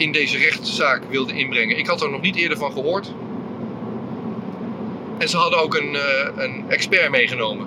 [0.00, 1.78] in deze rechtszaak wilde inbrengen.
[1.78, 3.12] Ik had er nog niet eerder van gehoord.
[5.18, 7.66] En ze hadden ook een, uh, een expert meegenomen.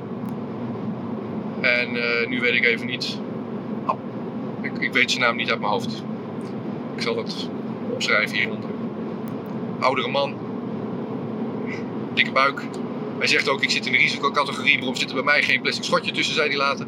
[1.61, 3.17] En uh, nu weet ik even niet.
[3.85, 3.99] Oh,
[4.81, 6.03] ik, weet zijn naam niet uit mijn hoofd.
[6.95, 7.49] Ik zal het
[7.93, 8.69] opschrijven hieronder.
[9.79, 10.37] Oudere man.
[12.13, 12.61] Dikke buik.
[13.17, 14.77] Hij zegt ook, ik zit in de risicocategorie.
[14.77, 16.87] Waarom zit er bij mij geen plastic schotje tussen, zei hij later.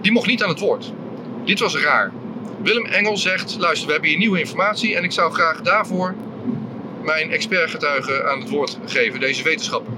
[0.00, 0.92] Die mocht niet aan het woord.
[1.44, 2.12] Dit was raar.
[2.62, 6.14] Willem Engel zegt: luister, we hebben hier nieuwe informatie en ik zou graag daarvoor
[7.02, 9.92] mijn expertgetuige aan het woord geven, deze wetenschapper.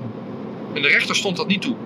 [0.75, 1.77] En de rechter stond dat niet toe.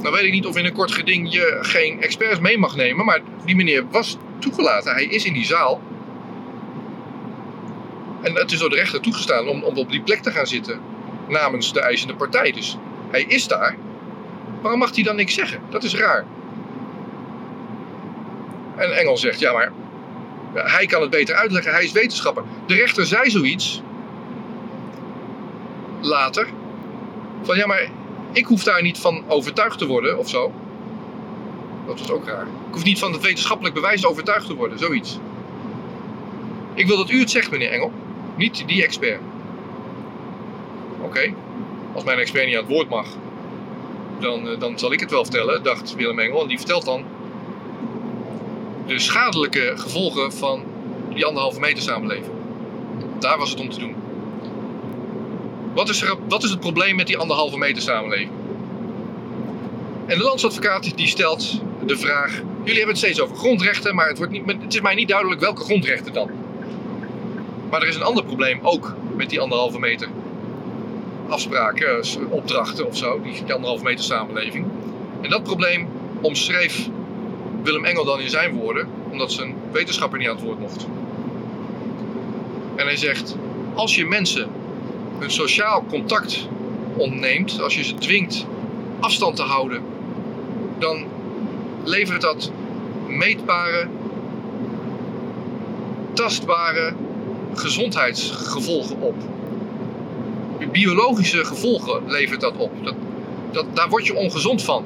[0.00, 3.04] Nou weet ik niet of in een kort geding je geen experts mee mag nemen,
[3.04, 4.92] maar die meneer was toegelaten.
[4.92, 5.80] Hij is in die zaal.
[8.22, 10.80] En het is door de rechter toegestaan om, om op die plek te gaan zitten
[11.28, 12.52] namens de eisende partij.
[12.52, 12.76] Dus
[13.10, 13.76] hij is daar.
[14.62, 15.60] Waarom mag hij dan niks zeggen?
[15.70, 16.24] Dat is raar.
[18.76, 19.72] En Engel zegt, ja maar
[20.54, 22.44] hij kan het beter uitleggen, hij is wetenschapper.
[22.66, 23.82] De rechter zei zoiets
[26.00, 26.48] later.
[27.42, 27.90] Van ja, maar
[28.32, 30.52] ik hoef daar niet van overtuigd te worden of zo.
[31.86, 32.42] Dat was ook raar.
[32.42, 35.18] Ik hoef niet van het wetenschappelijk bewijs overtuigd te worden, zoiets.
[36.74, 37.92] Ik wil dat u het zegt, meneer Engel.
[38.36, 39.20] Niet die expert.
[41.02, 41.34] Oké,
[41.94, 43.06] als mijn expert niet aan het woord mag,
[44.18, 46.42] dan, eh, dan zal ik het wel vertellen, dacht Willem Engel.
[46.42, 47.04] En die vertelt dan
[48.86, 50.64] de schadelijke gevolgen van
[51.14, 52.32] die anderhalve meter samenleving.
[53.18, 53.94] Daar was het om te doen.
[55.74, 58.30] Wat is, er, wat is het probleem met die anderhalve meter samenleving?
[60.06, 64.18] En de landsadvocaat die stelt de vraag: jullie hebben het steeds over grondrechten, maar het,
[64.18, 66.30] wordt niet, het is mij niet duidelijk welke grondrechten dan.
[67.70, 70.08] Maar er is een ander probleem ook met die anderhalve meter
[71.28, 74.66] afspraken, opdrachten of zo, die anderhalve meter samenleving.
[75.20, 75.88] En dat probleem
[76.20, 76.88] omschreef
[77.62, 80.86] Willem Engel dan in zijn woorden, omdat zijn wetenschapper niet aan het woord mocht.
[82.76, 83.36] En hij zegt:
[83.74, 84.48] als je mensen
[85.18, 86.48] hun sociaal contact
[86.96, 88.46] ontneemt, als je ze dwingt
[89.00, 89.82] afstand te houden,
[90.78, 91.04] dan
[91.84, 92.50] levert dat
[93.06, 93.86] meetbare,
[96.12, 96.92] tastbare
[97.54, 99.14] gezondheidsgevolgen op.
[100.72, 102.70] Biologische gevolgen levert dat op.
[103.50, 104.84] Dat, daar word je ongezond van.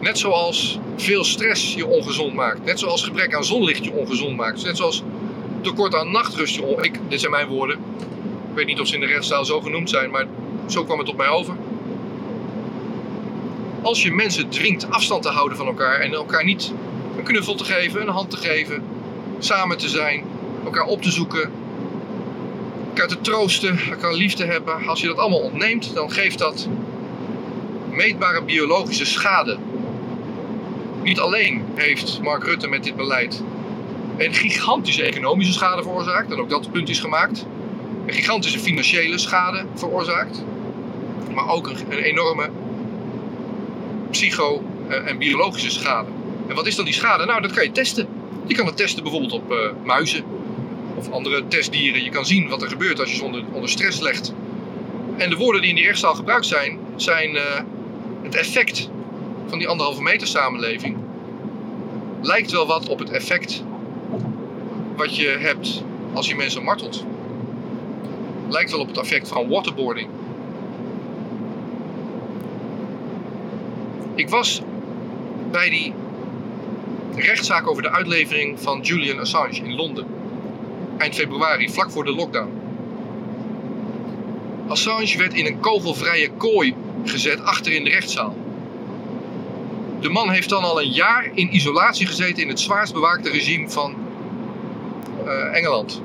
[0.00, 2.64] Net zoals veel stress je ongezond maakt.
[2.64, 4.64] Net zoals gebrek aan zonlicht je ongezond maakt.
[4.64, 5.02] Net zoals
[5.60, 6.82] tekort aan nachtrust je on...
[6.82, 7.76] Ik, dit zijn mijn woorden.
[8.50, 10.26] Ik weet niet of ze in de rechtszaal zo genoemd zijn, maar
[10.66, 11.54] zo kwam het op mij over.
[13.82, 16.72] Als je mensen dwingt afstand te houden van elkaar en elkaar niet
[17.16, 18.82] een knuffel te geven, een hand te geven,
[19.38, 20.24] samen te zijn,
[20.64, 21.50] elkaar op te zoeken,
[22.88, 24.86] elkaar te troosten, elkaar lief te hebben.
[24.86, 26.68] Als je dat allemaal ontneemt, dan geeft dat
[27.90, 29.58] meetbare biologische schade.
[31.02, 33.42] Niet alleen heeft Mark Rutte met dit beleid
[34.16, 37.46] een gigantische economische schade veroorzaakt, en ook dat punt is gemaakt.
[38.06, 40.44] Een gigantische financiële schade veroorzaakt,
[41.34, 42.50] maar ook een, een enorme
[44.10, 46.08] psycho- eh, en biologische schade.
[46.48, 47.24] En wat is dan die schade?
[47.24, 48.08] Nou, dat kan je testen.
[48.46, 50.24] Je kan het testen bijvoorbeeld op uh, muizen
[50.94, 52.04] of andere testdieren.
[52.04, 54.32] Je kan zien wat er gebeurt als je ze onder, onder stress legt.
[55.16, 57.42] En de woorden die in die rechtszaal gebruikt zijn, zijn uh,
[58.22, 58.90] het effect
[59.46, 60.96] van die anderhalve meter samenleving.
[62.20, 63.62] Lijkt wel wat op het effect
[64.96, 67.04] wat je hebt als je mensen martelt.
[68.48, 70.08] Lijkt wel op het effect van waterboarding.
[74.14, 74.62] Ik was
[75.50, 75.94] bij die
[77.16, 80.06] rechtszaak over de uitlevering van Julian Assange in Londen.
[80.96, 82.50] Eind februari, vlak voor de lockdown.
[84.68, 86.74] Assange werd in een kogelvrije kooi
[87.04, 88.34] gezet achter in de rechtszaal.
[90.00, 93.70] De man heeft dan al een jaar in isolatie gezeten in het zwaarst bewaakte regime
[93.70, 93.94] van
[95.24, 96.02] uh, Engeland.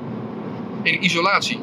[0.83, 1.59] In isolatie.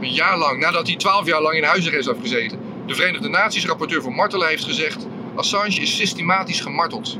[0.00, 2.58] Een jaar lang, nadat hij twaalf jaar lang in huisarrest heeft gezeten.
[2.86, 5.06] De Verenigde Naties rapporteur voor martelen heeft gezegd...
[5.34, 7.18] Assange is systematisch gemarteld.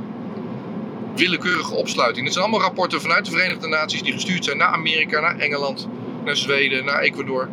[1.14, 2.24] Willekeurige opsluiting.
[2.24, 5.88] Dit zijn allemaal rapporten vanuit de Verenigde Naties die gestuurd zijn naar Amerika, naar Engeland,
[6.24, 7.48] naar Zweden, naar Ecuador.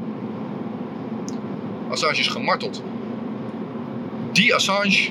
[1.89, 2.83] Assange is gemarteld.
[4.31, 5.09] Die Assange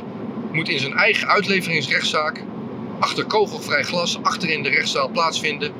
[0.57, 2.43] moet in zijn eigen uitleveringsrechtszaak
[2.99, 5.73] achter kogelvrij glas achter in de rechtszaal plaatsvinden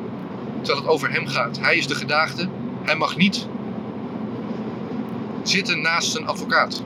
[0.63, 1.59] terwijl het over hem gaat.
[1.61, 2.49] Hij is de gedaagde.
[2.83, 3.47] Hij mag niet
[5.43, 6.83] zitten naast zijn advocaat.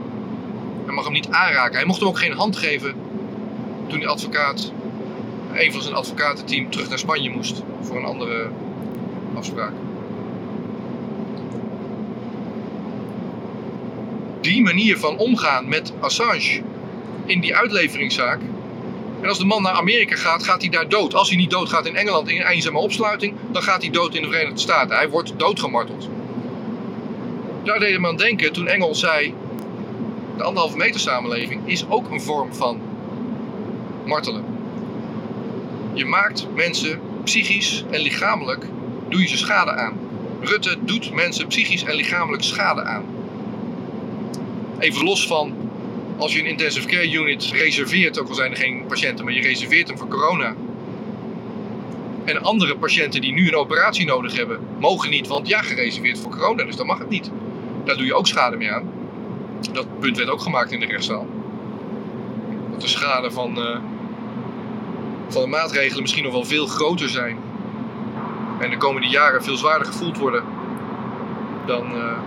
[0.85, 1.77] Hij mag hem niet aanraken.
[1.77, 2.95] Hij mocht hem ook geen hand geven
[3.87, 4.73] toen die advocaat,
[5.55, 8.51] een van zijn advocatenteam, terug naar Spanje moest voor een andere
[9.35, 9.73] afspraak.
[14.41, 16.63] Die manier van omgaan met Assange
[17.31, 18.41] in die uitleveringszaak
[19.21, 21.15] en als de man naar Amerika gaat, gaat hij daar dood.
[21.15, 24.23] Als hij niet doodgaat in Engeland in een eenzame opsluiting, dan gaat hij dood in
[24.23, 24.97] de Verenigde Staten.
[24.97, 26.09] Hij wordt doodgemarteld.
[27.65, 29.35] Daar deed men aan denken toen Engel zei:
[30.37, 32.81] de anderhalve meter samenleving is ook een vorm van
[34.05, 34.45] martelen.
[35.93, 38.67] Je maakt mensen psychisch en lichamelijk,
[39.09, 39.99] doe je ze schade aan.
[40.41, 43.05] Rutte doet mensen psychisch en lichamelijk schade aan.
[44.79, 45.60] Even los van
[46.21, 49.41] als je een intensive care unit reserveert, ook al zijn er geen patiënten, maar je
[49.41, 50.55] reserveert hem voor corona.
[52.25, 56.31] En andere patiënten die nu een operatie nodig hebben, mogen niet, want ja, gereserveerd voor
[56.31, 57.31] corona, dus dan mag het niet.
[57.85, 58.93] Daar doe je ook schade mee aan.
[59.73, 61.27] Dat punt werd ook gemaakt in de rechtszaal.
[62.71, 63.79] Dat de schade van, uh,
[65.29, 67.39] van de maatregelen misschien nog wel veel groter zijn.
[68.61, 70.45] En de komende jaren veel zwaarder gevoeld worden
[71.67, 72.19] dan, uh,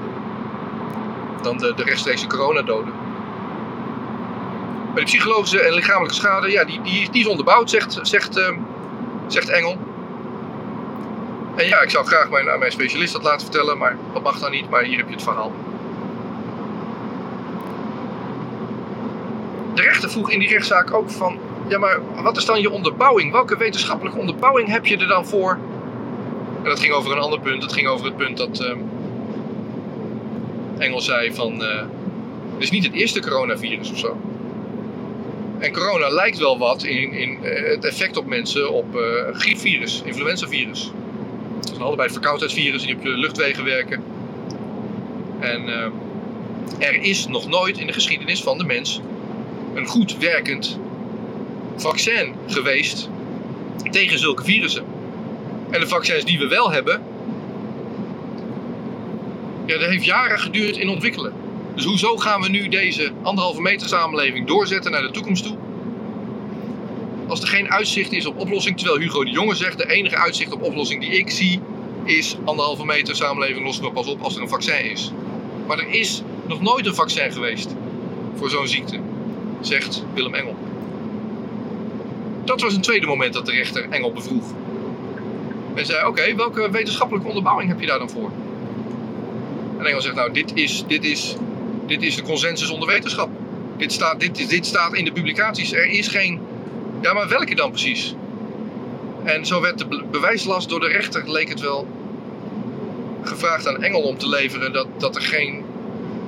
[1.41, 3.02] dan de, de rechtstreekse coronadoden.
[4.95, 8.57] De psychologische en lichamelijke schade, ja, die, die, die is onderbouwd, zegt, zegt, uh,
[9.27, 9.77] zegt Engel.
[11.55, 14.51] En ja, ik zou graag mijn, mijn specialist dat laten vertellen, maar dat mag dan
[14.51, 14.69] niet.
[14.69, 15.51] Maar hier heb je het verhaal.
[19.73, 23.31] De rechter vroeg in die rechtszaak ook van, ja, maar wat is dan je onderbouwing?
[23.31, 25.57] Welke wetenschappelijke onderbouwing heb je er dan voor?
[26.63, 27.61] En dat ging over een ander punt.
[27.61, 28.79] Dat ging over het punt dat ehm
[30.77, 31.63] Engel zei van...
[31.63, 31.83] eh
[32.53, 34.17] het is niet het eerste coronavirus of zo.
[35.63, 40.01] En corona lijkt wel wat in, in eh, het effect op mensen op eh griepvirus,
[40.05, 40.91] influenzavirus.
[41.55, 44.03] Dat zijn allebei verkoudheidsvirussen die op je luchtwegen werken.
[45.39, 49.01] En eh, er is nog nooit in de geschiedenis van de mens
[49.73, 50.79] een goed werkend
[51.75, 53.09] vaccin geweest
[53.91, 54.85] tegen zulke virussen.
[55.69, 57.01] En de vaccins die we wel hebben,
[59.65, 61.42] ja, dat heeft jaren geduurd in ontwikkelen.
[61.75, 65.57] Dus hoezo gaan we nu deze anderhalve meter samenleving doorzetten naar de toekomst toe?
[67.27, 70.53] Als er geen uitzicht is op oplossing, terwijl Hugo de Jonge zegt, de enige uitzicht
[70.53, 71.59] op oplossing die ik zie,
[72.03, 75.11] is anderhalve meter samenleving lossen we pas op als er een vaccin is.
[75.67, 77.75] Maar er is nog nooit een vaccin geweest
[78.35, 78.99] voor zo'n ziekte,
[79.61, 80.55] zegt Willem Engel.
[82.43, 84.45] Dat was een tweede moment dat de rechter Engel bevroeg.
[85.73, 88.31] En zei, oké, welke wetenschappelijke onderbouwing heb je daar dan voor?
[89.77, 91.35] En Engel zegt, nou, dit is, dit is,
[91.87, 93.29] dit is de consensus onder wetenschap.
[93.77, 95.73] Dit staat, dit, dit staat in de publicaties.
[95.73, 96.41] Er is geen...
[97.01, 98.15] Ja, maar welke dan precies?
[99.23, 101.87] En zo werd de be- bewijslast door de rechter, leek het wel,
[103.23, 105.63] gevraagd aan Engel om te leveren dat, dat er geen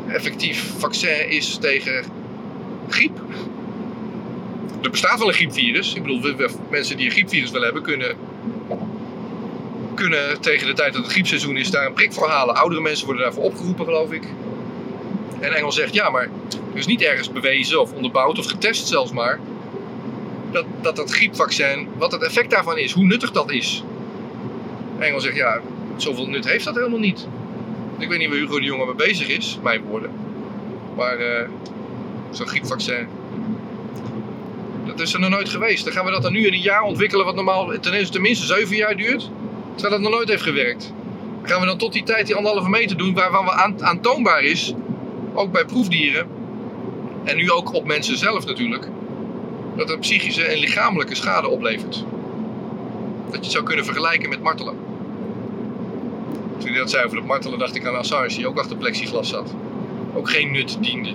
[0.07, 2.03] effectief vaccin is tegen
[2.89, 3.19] griep.
[4.81, 5.93] Er bestaat wel een griepvirus.
[5.93, 8.15] Ik bedoel, mensen die een griepvirus willen hebben, kunnen,
[9.95, 12.55] kunnen tegen de tijd dat het griepseizoen is daar een prik voor halen.
[12.55, 14.23] Oudere mensen worden daarvoor opgeroepen, geloof ik.
[15.39, 16.29] En Engel zegt, ja, maar
[16.71, 19.39] er is niet ergens bewezen of onderbouwd of getest zelfs maar...
[20.51, 23.83] dat dat, dat griepvaccin, wat het effect daarvan is, hoe nuttig dat is.
[24.99, 25.61] Engel zegt, ja,
[25.95, 27.27] zoveel nut heeft dat helemaal niet.
[27.97, 30.11] Ik weet niet waar Hugo de Jonge mee bezig is, mijn woorden.
[30.95, 31.47] Maar eh,
[32.31, 33.07] zo'n griepvaccin,
[34.85, 35.83] dat is er nog nooit geweest.
[35.83, 38.75] Dan gaan we dat dan nu in een jaar ontwikkelen, wat normaal ten- tenminste zeven
[38.75, 39.29] jaar duurt.
[39.73, 40.93] Terwijl dat nog nooit heeft gewerkt.
[41.39, 44.43] Dan gaan we dan tot die tijd die anderhalve meter doen, waarvan we aan, aantoonbaar
[44.43, 44.73] is,
[45.35, 46.27] ook bij proefdieren,
[47.23, 48.87] en nu ook op mensen zelf natuurlijk,
[49.75, 52.03] dat het psychische en lichamelijke schade oplevert.
[53.25, 54.75] Dat je het zou kunnen vergelijken met martelen.
[56.57, 59.29] Toen hij dat zei over het martelen, dacht ik aan Assange, die ook achter plexiglas
[59.29, 59.53] zat.
[60.13, 61.13] Ook geen nut diende.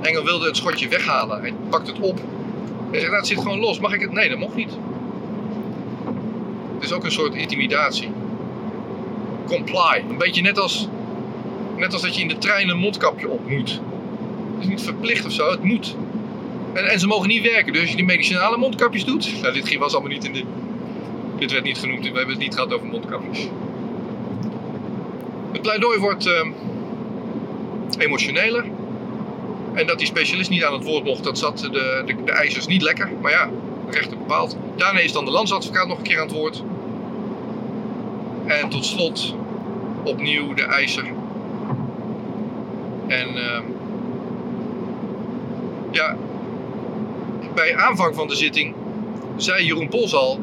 [0.00, 1.40] Engel wilde het schotje weghalen.
[1.40, 2.20] Hij pakt het op.
[2.90, 3.80] Hij zegt, nou, het zit gewoon los.
[3.80, 4.12] Mag ik het?
[4.12, 4.70] Nee, dat mocht niet.
[6.74, 8.10] Het is ook een soort intimidatie.
[9.46, 10.04] Comply.
[10.08, 10.88] Een beetje net als,
[11.80, 13.70] net als dat je in de trein een mondkapje op moet.
[14.54, 15.96] Het is niet verplicht of zo, het moet.
[16.72, 17.72] En, en ze mogen niet werken.
[17.72, 19.40] Dus als je die medicinale mondkapjes doet.
[19.42, 20.44] Nou, dit was allemaal niet in de.
[21.38, 22.00] Dit werd niet genoemd.
[22.00, 23.48] We hebben het niet gehad over mondkapjes.
[25.52, 26.50] Het pleidooi wordt ehm,
[27.98, 28.64] emotioneler.
[29.74, 32.66] En dat die specialist niet aan het woord mocht, dat zat de, de, de eisers
[32.66, 33.10] niet lekker.
[33.20, 33.50] Maar ja,
[33.90, 34.56] rechter bepaalt.
[34.76, 36.62] Daarna is dan de landsadvocaat nog een keer aan het woord.
[38.46, 39.34] En tot slot
[40.04, 41.04] opnieuw de eiser.
[43.10, 43.62] En ehm,
[45.90, 46.16] ja,
[47.54, 48.74] bij aanvang van de zitting
[49.36, 50.40] zei Jeroen Pols al...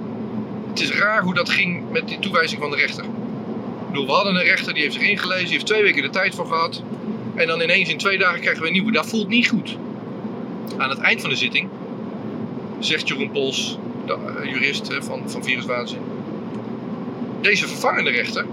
[0.69, 3.06] Het is raar hoe dat ging met die toewijzing van de rechter.
[3.88, 6.36] Bedoel, we hadden een rechter die heeft zich ingelezen, die heeft twee weken de tijd
[6.36, 6.84] voor gehad.
[7.36, 8.91] En dan ineens in twee dagen krijgen we een nieuwe.
[8.91, 9.77] Dat voelt niet goed.
[10.77, 11.69] Aan het eind van de zitting
[12.80, 16.01] zegt Jeroen Pols, de eh, jurist van, van Viruswaanzin.
[17.41, 18.45] Deze vervangende rechter,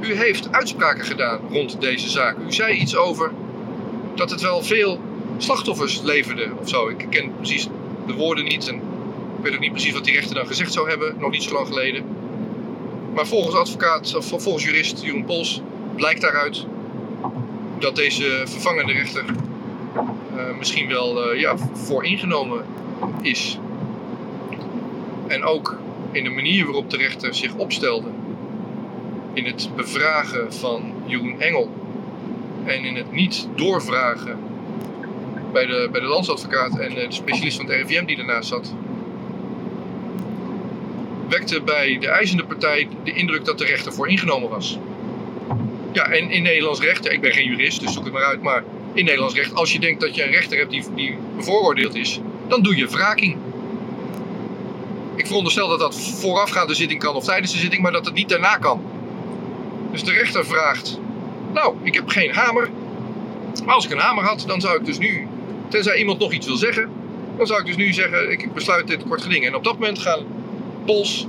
[0.00, 2.36] u heeft uitspraken gedaan rond deze zaak.
[2.48, 3.32] U zei iets over
[4.14, 5.00] dat het wel veel
[5.36, 6.88] slachtoffers leverde of zo.
[6.88, 7.68] Ik ken precies
[8.06, 10.88] de woorden niet en ik weet ook niet precies wat die rechter dan gezegd zou
[10.88, 12.04] hebben, nog niet zo lang geleden.
[13.14, 15.62] Maar volgens advocaat, of volgens jurist Jeroen Pols
[15.94, 16.64] blijkt daaruit
[17.78, 19.24] dat deze vervangende rechter
[20.36, 22.64] eh, misschien wel eh, ja, vooringenomen
[23.22, 23.58] is.
[25.26, 25.78] En ook
[26.12, 28.08] in de manier waarop de rechter zich opstelde
[29.38, 31.70] in het bevragen van Jeroen Engel
[32.64, 34.38] en in het niet doorvragen
[35.52, 38.74] bij de, bij de landsadvocaat en eh, de specialist van het RIVM die ernaast zat,
[41.28, 44.78] wekte bij de eisende partij de indruk dat de rechter vooringenomen was.
[45.92, 48.64] Ja, en in Nederlands recht, ik ben geen jurist, dus zoek het maar uit, maar
[48.92, 52.20] in Nederlands recht, als je denkt dat je een rechter hebt die, die bevooroordeeld is,
[52.48, 53.36] dan doe je wraking.
[55.16, 58.14] Ik veronderstel dat dat voorafgaand de zitting kan of tijdens de zitting, maar dat het
[58.14, 58.97] niet daarna kan.
[59.90, 60.98] Dus de rechter vraagt,
[61.52, 62.68] nou, ik heb geen hamer,
[63.64, 65.26] maar als ik een hamer had, dan zou ik dus nu,
[65.68, 66.88] tenzij iemand nog iets wil zeggen,
[67.36, 69.46] dan zou ik dus nu zeggen, ik besluit dit kort geding.
[69.46, 70.24] En op dat moment gaan
[70.84, 71.26] Pols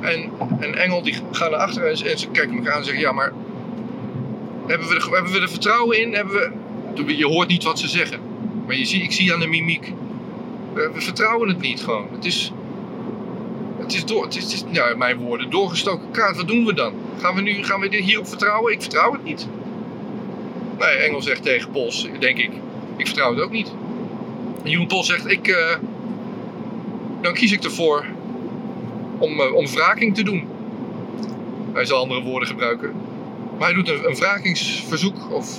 [0.00, 3.12] en, en Engel, die gaan naar achteren en, ze kijken elkaar aan en zeggen, ja,
[3.12, 3.32] maar
[4.66, 6.14] hebben we, er, hebben we er vertrouwen in?
[6.14, 7.16] Hebben we...
[7.16, 8.20] Je hoort niet wat ze zeggen.
[8.66, 9.92] Maar je zie, ik zie aan de mimiek
[10.74, 12.08] we vertrouwen het niet gewoon.
[12.12, 12.52] Het is,
[13.90, 16.36] het is, door, het is, in mijn woorden, doorgestoken kaart.
[16.36, 16.94] Wat doen we dan?
[17.20, 18.72] Gaan we, nu, gaan we hierop vertrouwen?
[18.72, 19.48] Ik vertrouw het niet.
[20.78, 22.50] Nee, Engel zegt tegen Pols, denk ik,
[22.96, 23.72] ik vertrouw het ook niet.
[24.64, 25.76] En Pols zegt, ik, eh,
[27.20, 28.04] dan kies ik ervoor
[29.18, 30.48] om, eh, om wraking te doen.
[31.72, 32.92] Hij zal andere woorden gebruiken.
[33.58, 35.58] Maar hij doet een, een wrakingsverzoek, of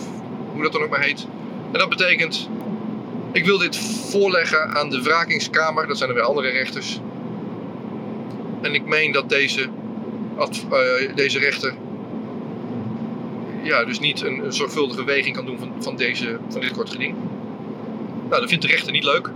[0.53, 1.27] hoe dat dan ook maar heet.
[1.71, 2.49] En dat betekent,
[3.31, 3.77] ik wil dit
[4.09, 5.87] voorleggen aan de wrakingskamer.
[5.87, 6.99] Dat zijn er weer andere rechters.
[8.62, 9.69] En ik meen dat deze,
[10.38, 11.74] eh, deze rechter
[13.63, 17.15] ja, dus niet een, zorgvuldige weging kan doen van, van, deze, van dit kort geding.
[18.30, 19.30] Nou, dat vindt de rechter niet leuk.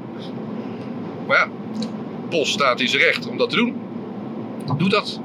[1.28, 1.50] Maar ja,
[2.30, 3.76] Bos staat in zijn recht om dat te doen.
[4.78, 5.20] Doe dat.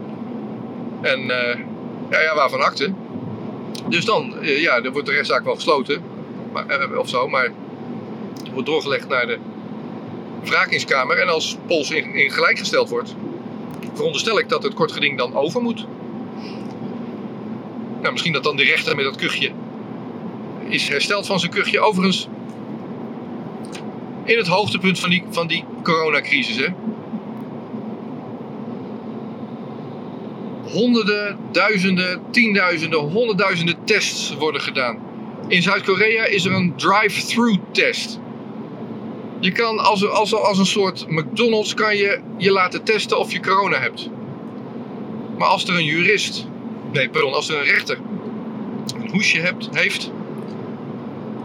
[1.00, 1.58] En eh,
[2.10, 2.92] ja, ja, waarvan akte.
[3.88, 6.02] Dus dan, eh, ja, dan wordt de rechtszaak wel gesloten.
[6.52, 7.52] Maar, of zo, maar
[8.52, 9.38] wordt doorgelegd naar de
[10.44, 11.18] wrakingskamer.
[11.18, 13.14] En als Pols in, in gelijk gesteld wordt,
[13.92, 15.86] veronderstel ik dat het kort geding dan over moet.
[18.00, 19.50] Nou, misschien dat dan de rechter met dat kuchje
[20.70, 21.80] is hersteld van zijn kuchje.
[21.80, 22.28] Overigens,
[24.24, 26.66] in het hoogtepunt van die, van die coronacrisis, hè.
[30.62, 34.98] Honderden, duizenden, tienduizenden, honderdduizenden tests worden gedaan.
[35.48, 38.18] In Zuid-Korea is er een drive-through test.
[39.40, 43.40] Je kan als, als, als een soort McDonald's kan je je laten testen of je
[43.40, 44.08] corona hebt.
[45.38, 46.46] Maar als er een jurist,
[46.92, 47.98] nee pardon, als er een rechter
[49.02, 50.10] een hoesje hebt, heeft,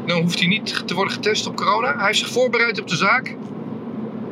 [0.06, 1.96] dan hoeft hij niet te worden getest op corona.
[1.96, 3.36] Hij heeft zich voorbereid op de zaak.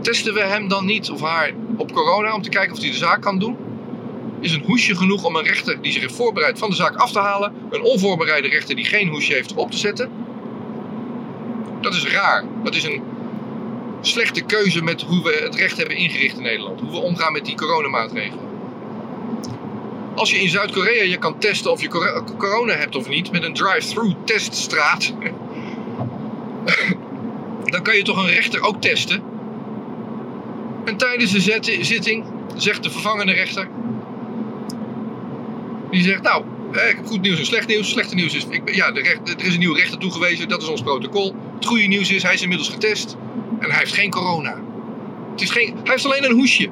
[0.02, 2.98] Testen we hem dan niet of haar op corona om te kijken of hij de
[2.98, 3.58] zaak kan doen?
[4.40, 7.12] Is een hoesje genoeg om een rechter die zich heeft voorbereid van de zaak af
[7.12, 10.10] te halen, een onvoorbereide rechter die geen hoesje heeft op te zetten?
[11.82, 12.44] Dat is raar.
[12.64, 13.02] Dat is een
[14.06, 16.80] slechte keuze met hoe we het recht hebben ingericht in Nederland.
[16.80, 18.52] Hoe we omgaan met die coronamaatregelen.
[20.16, 23.44] Als je in Zuid-Korea je kan testen of je cor- corona hebt of niet met
[23.44, 25.14] een drive-through teststraat,
[27.74, 29.24] dan kan je toch een rechter ook testen.
[30.86, 31.40] En tijdens de
[31.82, 33.68] zitting zegt de vervangende rechter,
[35.92, 37.90] die zegt, nou, ik heb goed nieuws en slecht nieuws.
[37.90, 41.36] Slechte nieuws is, ja, er is een nieuwe rechter toegewezen, dat is ons protocol.
[41.56, 43.18] Het goede nieuws is, hij is inmiddels getest
[43.64, 44.56] en hij heeft geen corona.
[45.32, 46.70] Het is geen, hij heeft alleen een hoesje.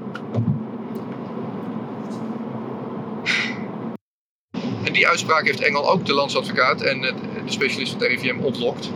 [4.83, 7.13] En die uitspraak heeft Engel ook de landsadvocaat en de
[7.45, 8.91] specialist van het RIVM ontlokt.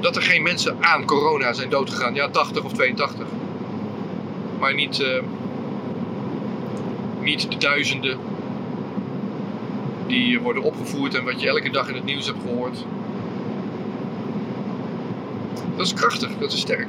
[0.00, 2.14] Dat er geen mensen aan corona zijn doodgegaan.
[2.14, 3.26] Ja, 80 of 82.
[4.58, 5.22] Maar niet, eh,
[7.20, 8.18] niet de duizenden
[10.06, 12.84] die worden opgevoerd en wat je elke dag in het nieuws hebt gehoord.
[15.78, 16.86] Dat is krachtig, dat is sterk.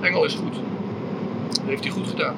[0.00, 0.54] Engel is goed.
[1.50, 2.34] Dat heeft hij goed gedaan.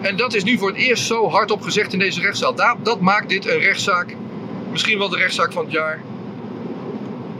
[0.00, 2.54] En dat is nu voor het eerst zo hardop gezegd in deze rechtszaal.
[2.54, 4.16] Da- Dat maakt dit een rechtszaak.
[4.70, 6.00] Misschien wel de rechtszaak van het jaar.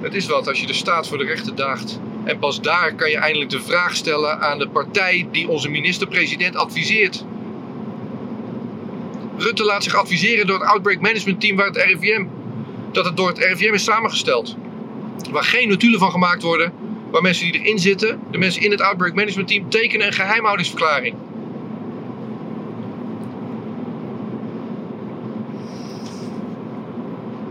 [0.01, 2.01] Het is wat als je de staat voor de rechter daagt.
[2.25, 6.57] En pas daar kan je eindelijk de vraag stellen aan de partij die onze minister-president
[6.57, 7.25] adviseert.
[9.37, 12.25] Rutte laat zich adviseren door het Outbreak Management Team waar het RIVM,
[12.93, 14.57] dat het door het RIVM is samengesteld.
[15.31, 16.73] Waar geen notulen van gemaakt worden,
[17.11, 21.15] waar mensen die erin zitten, de mensen in het Outbreak Management Team, tekenen een geheimhoudingsverklaring.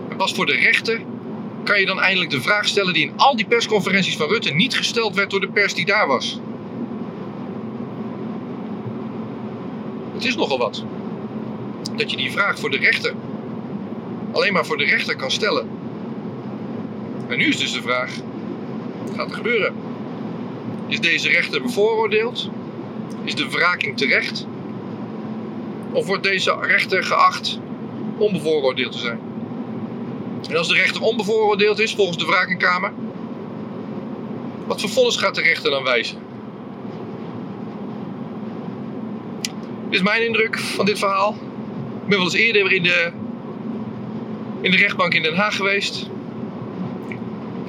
[0.10, 1.02] En pas voor de rechter
[1.64, 4.78] kan je dan eindelijk de vraag stellen die in al die persconferenties van Rutte niet
[4.78, 6.40] gesteld werd door de pers die daar was.
[10.14, 10.84] Het is nogal wat.
[11.96, 13.14] Dat je die vraag voor de rechter
[14.32, 15.68] alleen maar voor de rechter kan stellen.
[17.30, 18.12] En nu is dus de vraag:
[19.06, 19.74] wat gaat er gebeuren?
[20.88, 22.50] Is deze rechter bevooroordeeld?
[23.24, 24.48] Is de wraking terecht?
[25.92, 27.60] Of wordt deze rechter geacht
[28.18, 29.20] onbevooroordeeld te zijn?
[30.50, 32.92] En als de rechter onbevooroordeeld is, volgens de wrakenkamer,
[34.66, 36.18] wat vervolgens gaat de rechter dan wijzen?
[39.90, 41.32] Dit is mijn indruk van dit verhaal.
[42.04, 43.12] Ik ben wel eens eerder in de,
[44.62, 46.10] in de rechtbank in Den Haag geweest.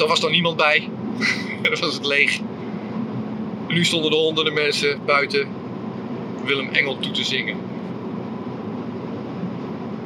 [0.00, 0.88] Daar was dan niemand bij.
[1.62, 2.38] Dan was het leeg.
[3.68, 5.48] Nu stonden er honderden mensen buiten
[6.44, 7.56] Willem Engel toe te zingen.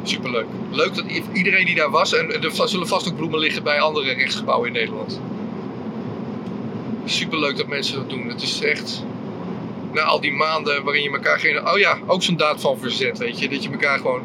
[0.02, 0.46] Superleuk.
[0.70, 4.12] Leuk dat iedereen die daar was, en er zullen vast ook bloemen liggen bij andere
[4.12, 5.20] rechtsgebouwen in Nederland.
[7.04, 8.28] Superleuk dat mensen dat doen.
[8.28, 9.04] Het is echt,
[9.92, 11.68] na al die maanden waarin je elkaar geen...
[11.68, 13.48] Oh ja, ook zo'n daad van verzet, weet je.
[13.48, 14.22] Dat je elkaar gewoon,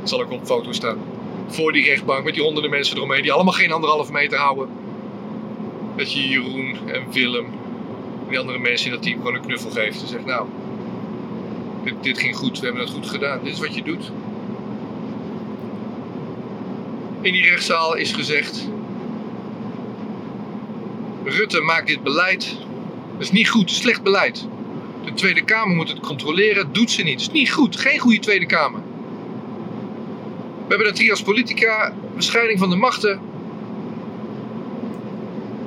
[0.00, 0.98] het zal ook op foto staan,
[1.46, 4.86] voor die rechtbank met die honderden mensen eromheen die allemaal geen anderhalve meter houden.
[5.98, 7.46] Dat je Jeroen en Willem
[8.28, 10.46] Die andere mensen dat die gewoon een knuffel geeft en zegt nou,
[11.84, 14.10] dit, dit ging goed, we hebben het goed gedaan, dit is wat je doet.
[17.20, 18.68] In die rechtszaal is gezegd,
[21.24, 22.56] Rutte maakt dit beleid,
[23.12, 24.46] dat is niet goed, slecht beleid.
[25.04, 27.18] De Tweede Kamer moet het controleren, doet ze niet.
[27.18, 28.80] Dat is niet goed, geen goede Tweede Kamer.
[30.68, 33.20] We hebben hier als politica, bescheiding van de machten.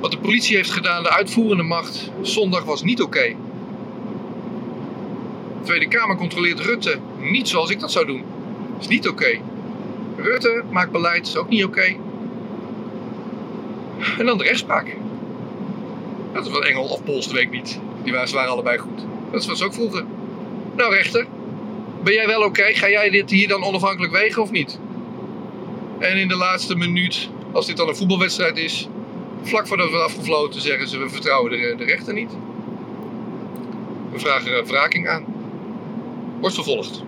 [0.02, 3.34] Wat de politie heeft gedaan, de uitvoerende macht, zondag was niet oké.
[5.58, 8.24] De Tweede Kamer controleert Rutte niet zoals ik dat zou doen.
[8.80, 9.38] Is niet oké.
[10.16, 11.96] Rutte maakt beleid, is ook niet oké.
[14.18, 14.96] En dan de rechtspraak.
[16.32, 17.80] Dat is wat Engel of Pols de week niet.
[18.02, 19.00] Die waren, ze waren allebei goed.
[19.30, 20.04] Dat was ook vroeger.
[20.76, 21.26] Nou rechter,
[22.02, 22.62] ben jij wel oké?
[22.62, 24.78] Ga jij dit hier dan onafhankelijk wegen of niet?
[25.98, 28.88] En in de laatste minuut, als dit dan een voetbalwedstrijd is,
[29.42, 32.30] vlak voordat we afgefloten zeggen ze we vertrouwen de, de rechter niet.
[34.12, 35.24] We vragen wraking aan.
[36.40, 37.02] Wordt vervolgd.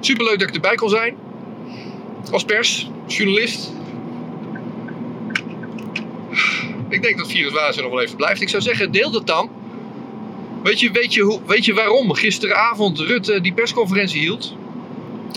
[0.00, 1.16] Superleuk dat ik erbij kon zijn.
[2.30, 3.72] Als pers, journalist.
[6.88, 8.40] Ik denk dat Virus Wazen nog wel even blijft.
[8.40, 9.50] Ik zou zeggen, deel dat dan.
[10.62, 14.56] Weet je, weet, je hoe, weet je waarom gisteravond Rutte die persconferentie hield?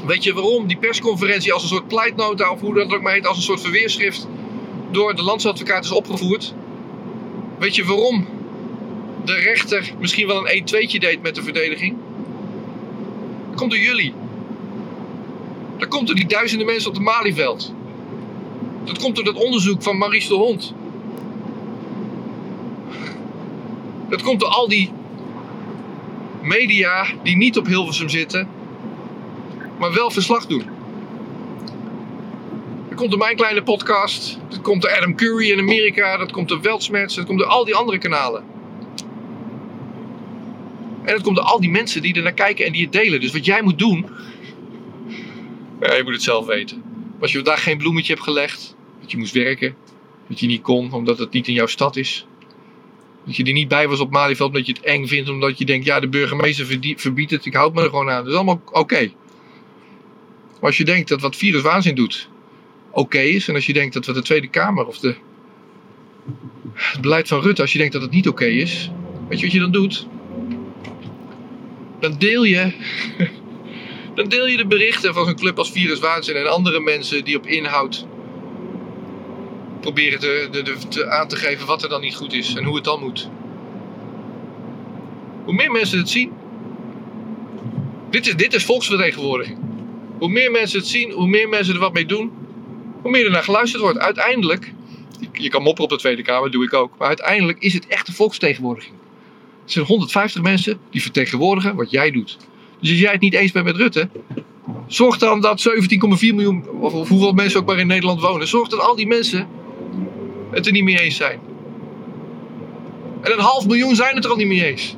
[0.05, 3.27] Weet je waarom die persconferentie als een soort pleitnota, of hoe dat ook maar heet,
[3.27, 4.27] als een soort verweerschrift
[4.95, 6.53] door de landsadvocaat is opgevoerd?
[7.59, 8.27] Weet je waarom
[9.25, 11.95] de rechter misschien wel een 1-2'tje deed met de verdediging?
[13.49, 14.13] Dat komt door jullie.
[15.77, 17.73] Dat komt door die duizenden mensen op het Malieveld.
[18.83, 20.73] Dat komt door dat onderzoek van Maurice de Hond.
[24.09, 24.91] Dat komt door al die
[26.41, 28.47] media die niet op Hilversum zitten,
[29.79, 30.74] maar wel verslag doen.
[32.95, 34.39] Dat komt door mijn kleine podcast.
[34.49, 36.17] Dat komt door Adam Curry in Amerika.
[36.17, 37.15] Dat komt door Weltsmets.
[37.15, 38.43] Dat komt door al die andere kanalen.
[41.03, 43.21] En dat komt door al die mensen die er naar kijken en die het delen.
[43.21, 44.05] Dus wat jij moet doen.
[45.81, 46.83] Ja, je moet het zelf weten.
[47.19, 48.75] Als je vandaag geen bloemetje hebt gelegd.
[49.01, 49.75] Dat je moest werken.
[50.27, 52.25] Dat je niet kon omdat het niet in jouw stad is.
[53.25, 55.29] Dat je er niet bij was op Malieveld omdat je het eng vindt.
[55.29, 57.45] Omdat je denkt, ja de burgemeester verbiedt het.
[57.45, 58.23] Ik houd me er gewoon aan.
[58.23, 59.11] Dat is allemaal oké.
[60.59, 62.33] Maar als je denkt dat wat virus waanzin doet
[62.95, 63.47] oké is.
[63.47, 65.15] En als je denkt dat wat de Tweede Kamer of de,
[66.73, 68.91] het beleid van Rutte, als je denkt dat het niet oké is.
[69.29, 70.07] Weet je wat je dan doet?
[71.99, 72.71] Dan deel je
[74.15, 77.37] dan deel je de berichten van zo'n club als Virus Waanzin en andere mensen die
[77.37, 78.05] op inhoud
[79.79, 82.75] proberen te, de, te, aan te geven wat er dan niet goed is en hoe
[82.75, 83.29] het dan moet.
[85.43, 86.31] Hoe meer mensen het zien,
[88.09, 89.57] dit is, dit is volksvertegenwoordiging.
[90.19, 92.44] Hoe meer mensen het zien, hoe meer mensen er wat mee doen,
[93.05, 93.99] hoe meer er naar geluisterd wordt.
[93.99, 94.73] Uiteindelijk,
[95.33, 98.07] je kan mopperen op de Tweede Kamer, doe ik ook, maar uiteindelijk is het echt
[98.07, 98.93] een volksvertegenwoordiging.
[99.65, 102.37] Er zijn 150 mensen die vertegenwoordigen wat jij doet.
[102.79, 104.09] Dus als jij het niet eens bent met Rutte,
[104.87, 108.79] zorg dan dat 17,4 miljoen, of hoeveel mensen ook maar in Nederland wonen, zorg dat
[108.79, 109.47] al die mensen
[110.51, 111.39] het er niet mee eens zijn.
[113.21, 114.95] En een half miljoen zijn het er al niet mee eens.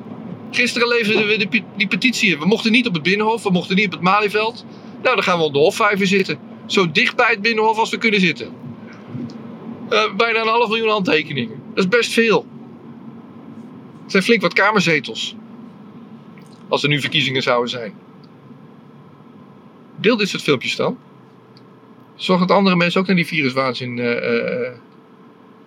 [0.51, 2.39] Gisteren leverden we de, die petitie.
[2.39, 4.66] We mochten niet op het Binnenhof, we mochten niet op het Malieveld.
[5.01, 6.47] Nou, dan gaan we op de Hofvijver zitten.
[6.68, 8.53] Zo dicht bij het Binnenhof als we kunnen zitten.
[9.89, 11.61] Uh, bijna een half miljoen handtekeningen.
[11.74, 12.45] Dat is best veel.
[14.01, 15.36] Het zijn flink wat kamerzetels.
[16.68, 17.93] Als er nu verkiezingen zouden zijn.
[19.95, 20.97] Deel dit soort filmpjes dan.
[22.15, 24.70] Zorg dat andere mensen ook naar die viruswaanzin uh, uh,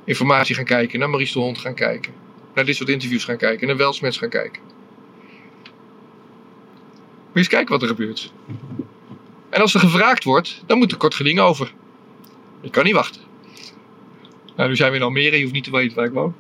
[0.05, 0.99] informatie gaan kijken.
[0.99, 2.13] Naar Maurice de Hond gaan kijken.
[2.55, 3.67] Naar dit soort interviews gaan kijken.
[3.67, 4.63] Naar Welsmets gaan kijken.
[7.27, 8.33] Moet eens kijken wat er gebeurt.
[9.61, 11.73] En als er gevraagd wordt, dan moet er kort geding over.
[12.61, 13.21] Ik kan niet wachten.
[14.57, 15.37] Nou, nu zijn we in Almere.
[15.37, 16.35] Je hoeft niet te weten waar ik woon.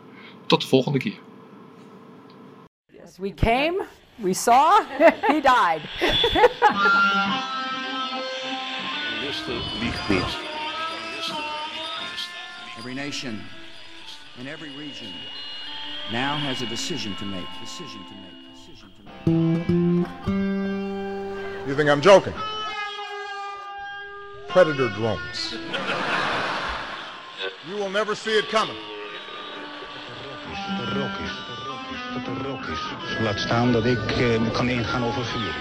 [0.46, 1.18] Tot de volgende keer.
[2.86, 4.80] Yes, we came, we saw,
[5.32, 5.80] he died.
[12.78, 13.42] Every nation
[14.38, 15.12] in every region
[16.12, 17.46] now has a decision to make.
[17.60, 18.34] Decision to make.
[18.54, 19.68] Decision to make.
[21.66, 22.34] You think I'm joking?
[24.53, 25.55] Predator drones.
[27.68, 28.76] You will never see it coming.
[33.22, 35.55] Laat staan dat ik uh, kan ingaan over vuur.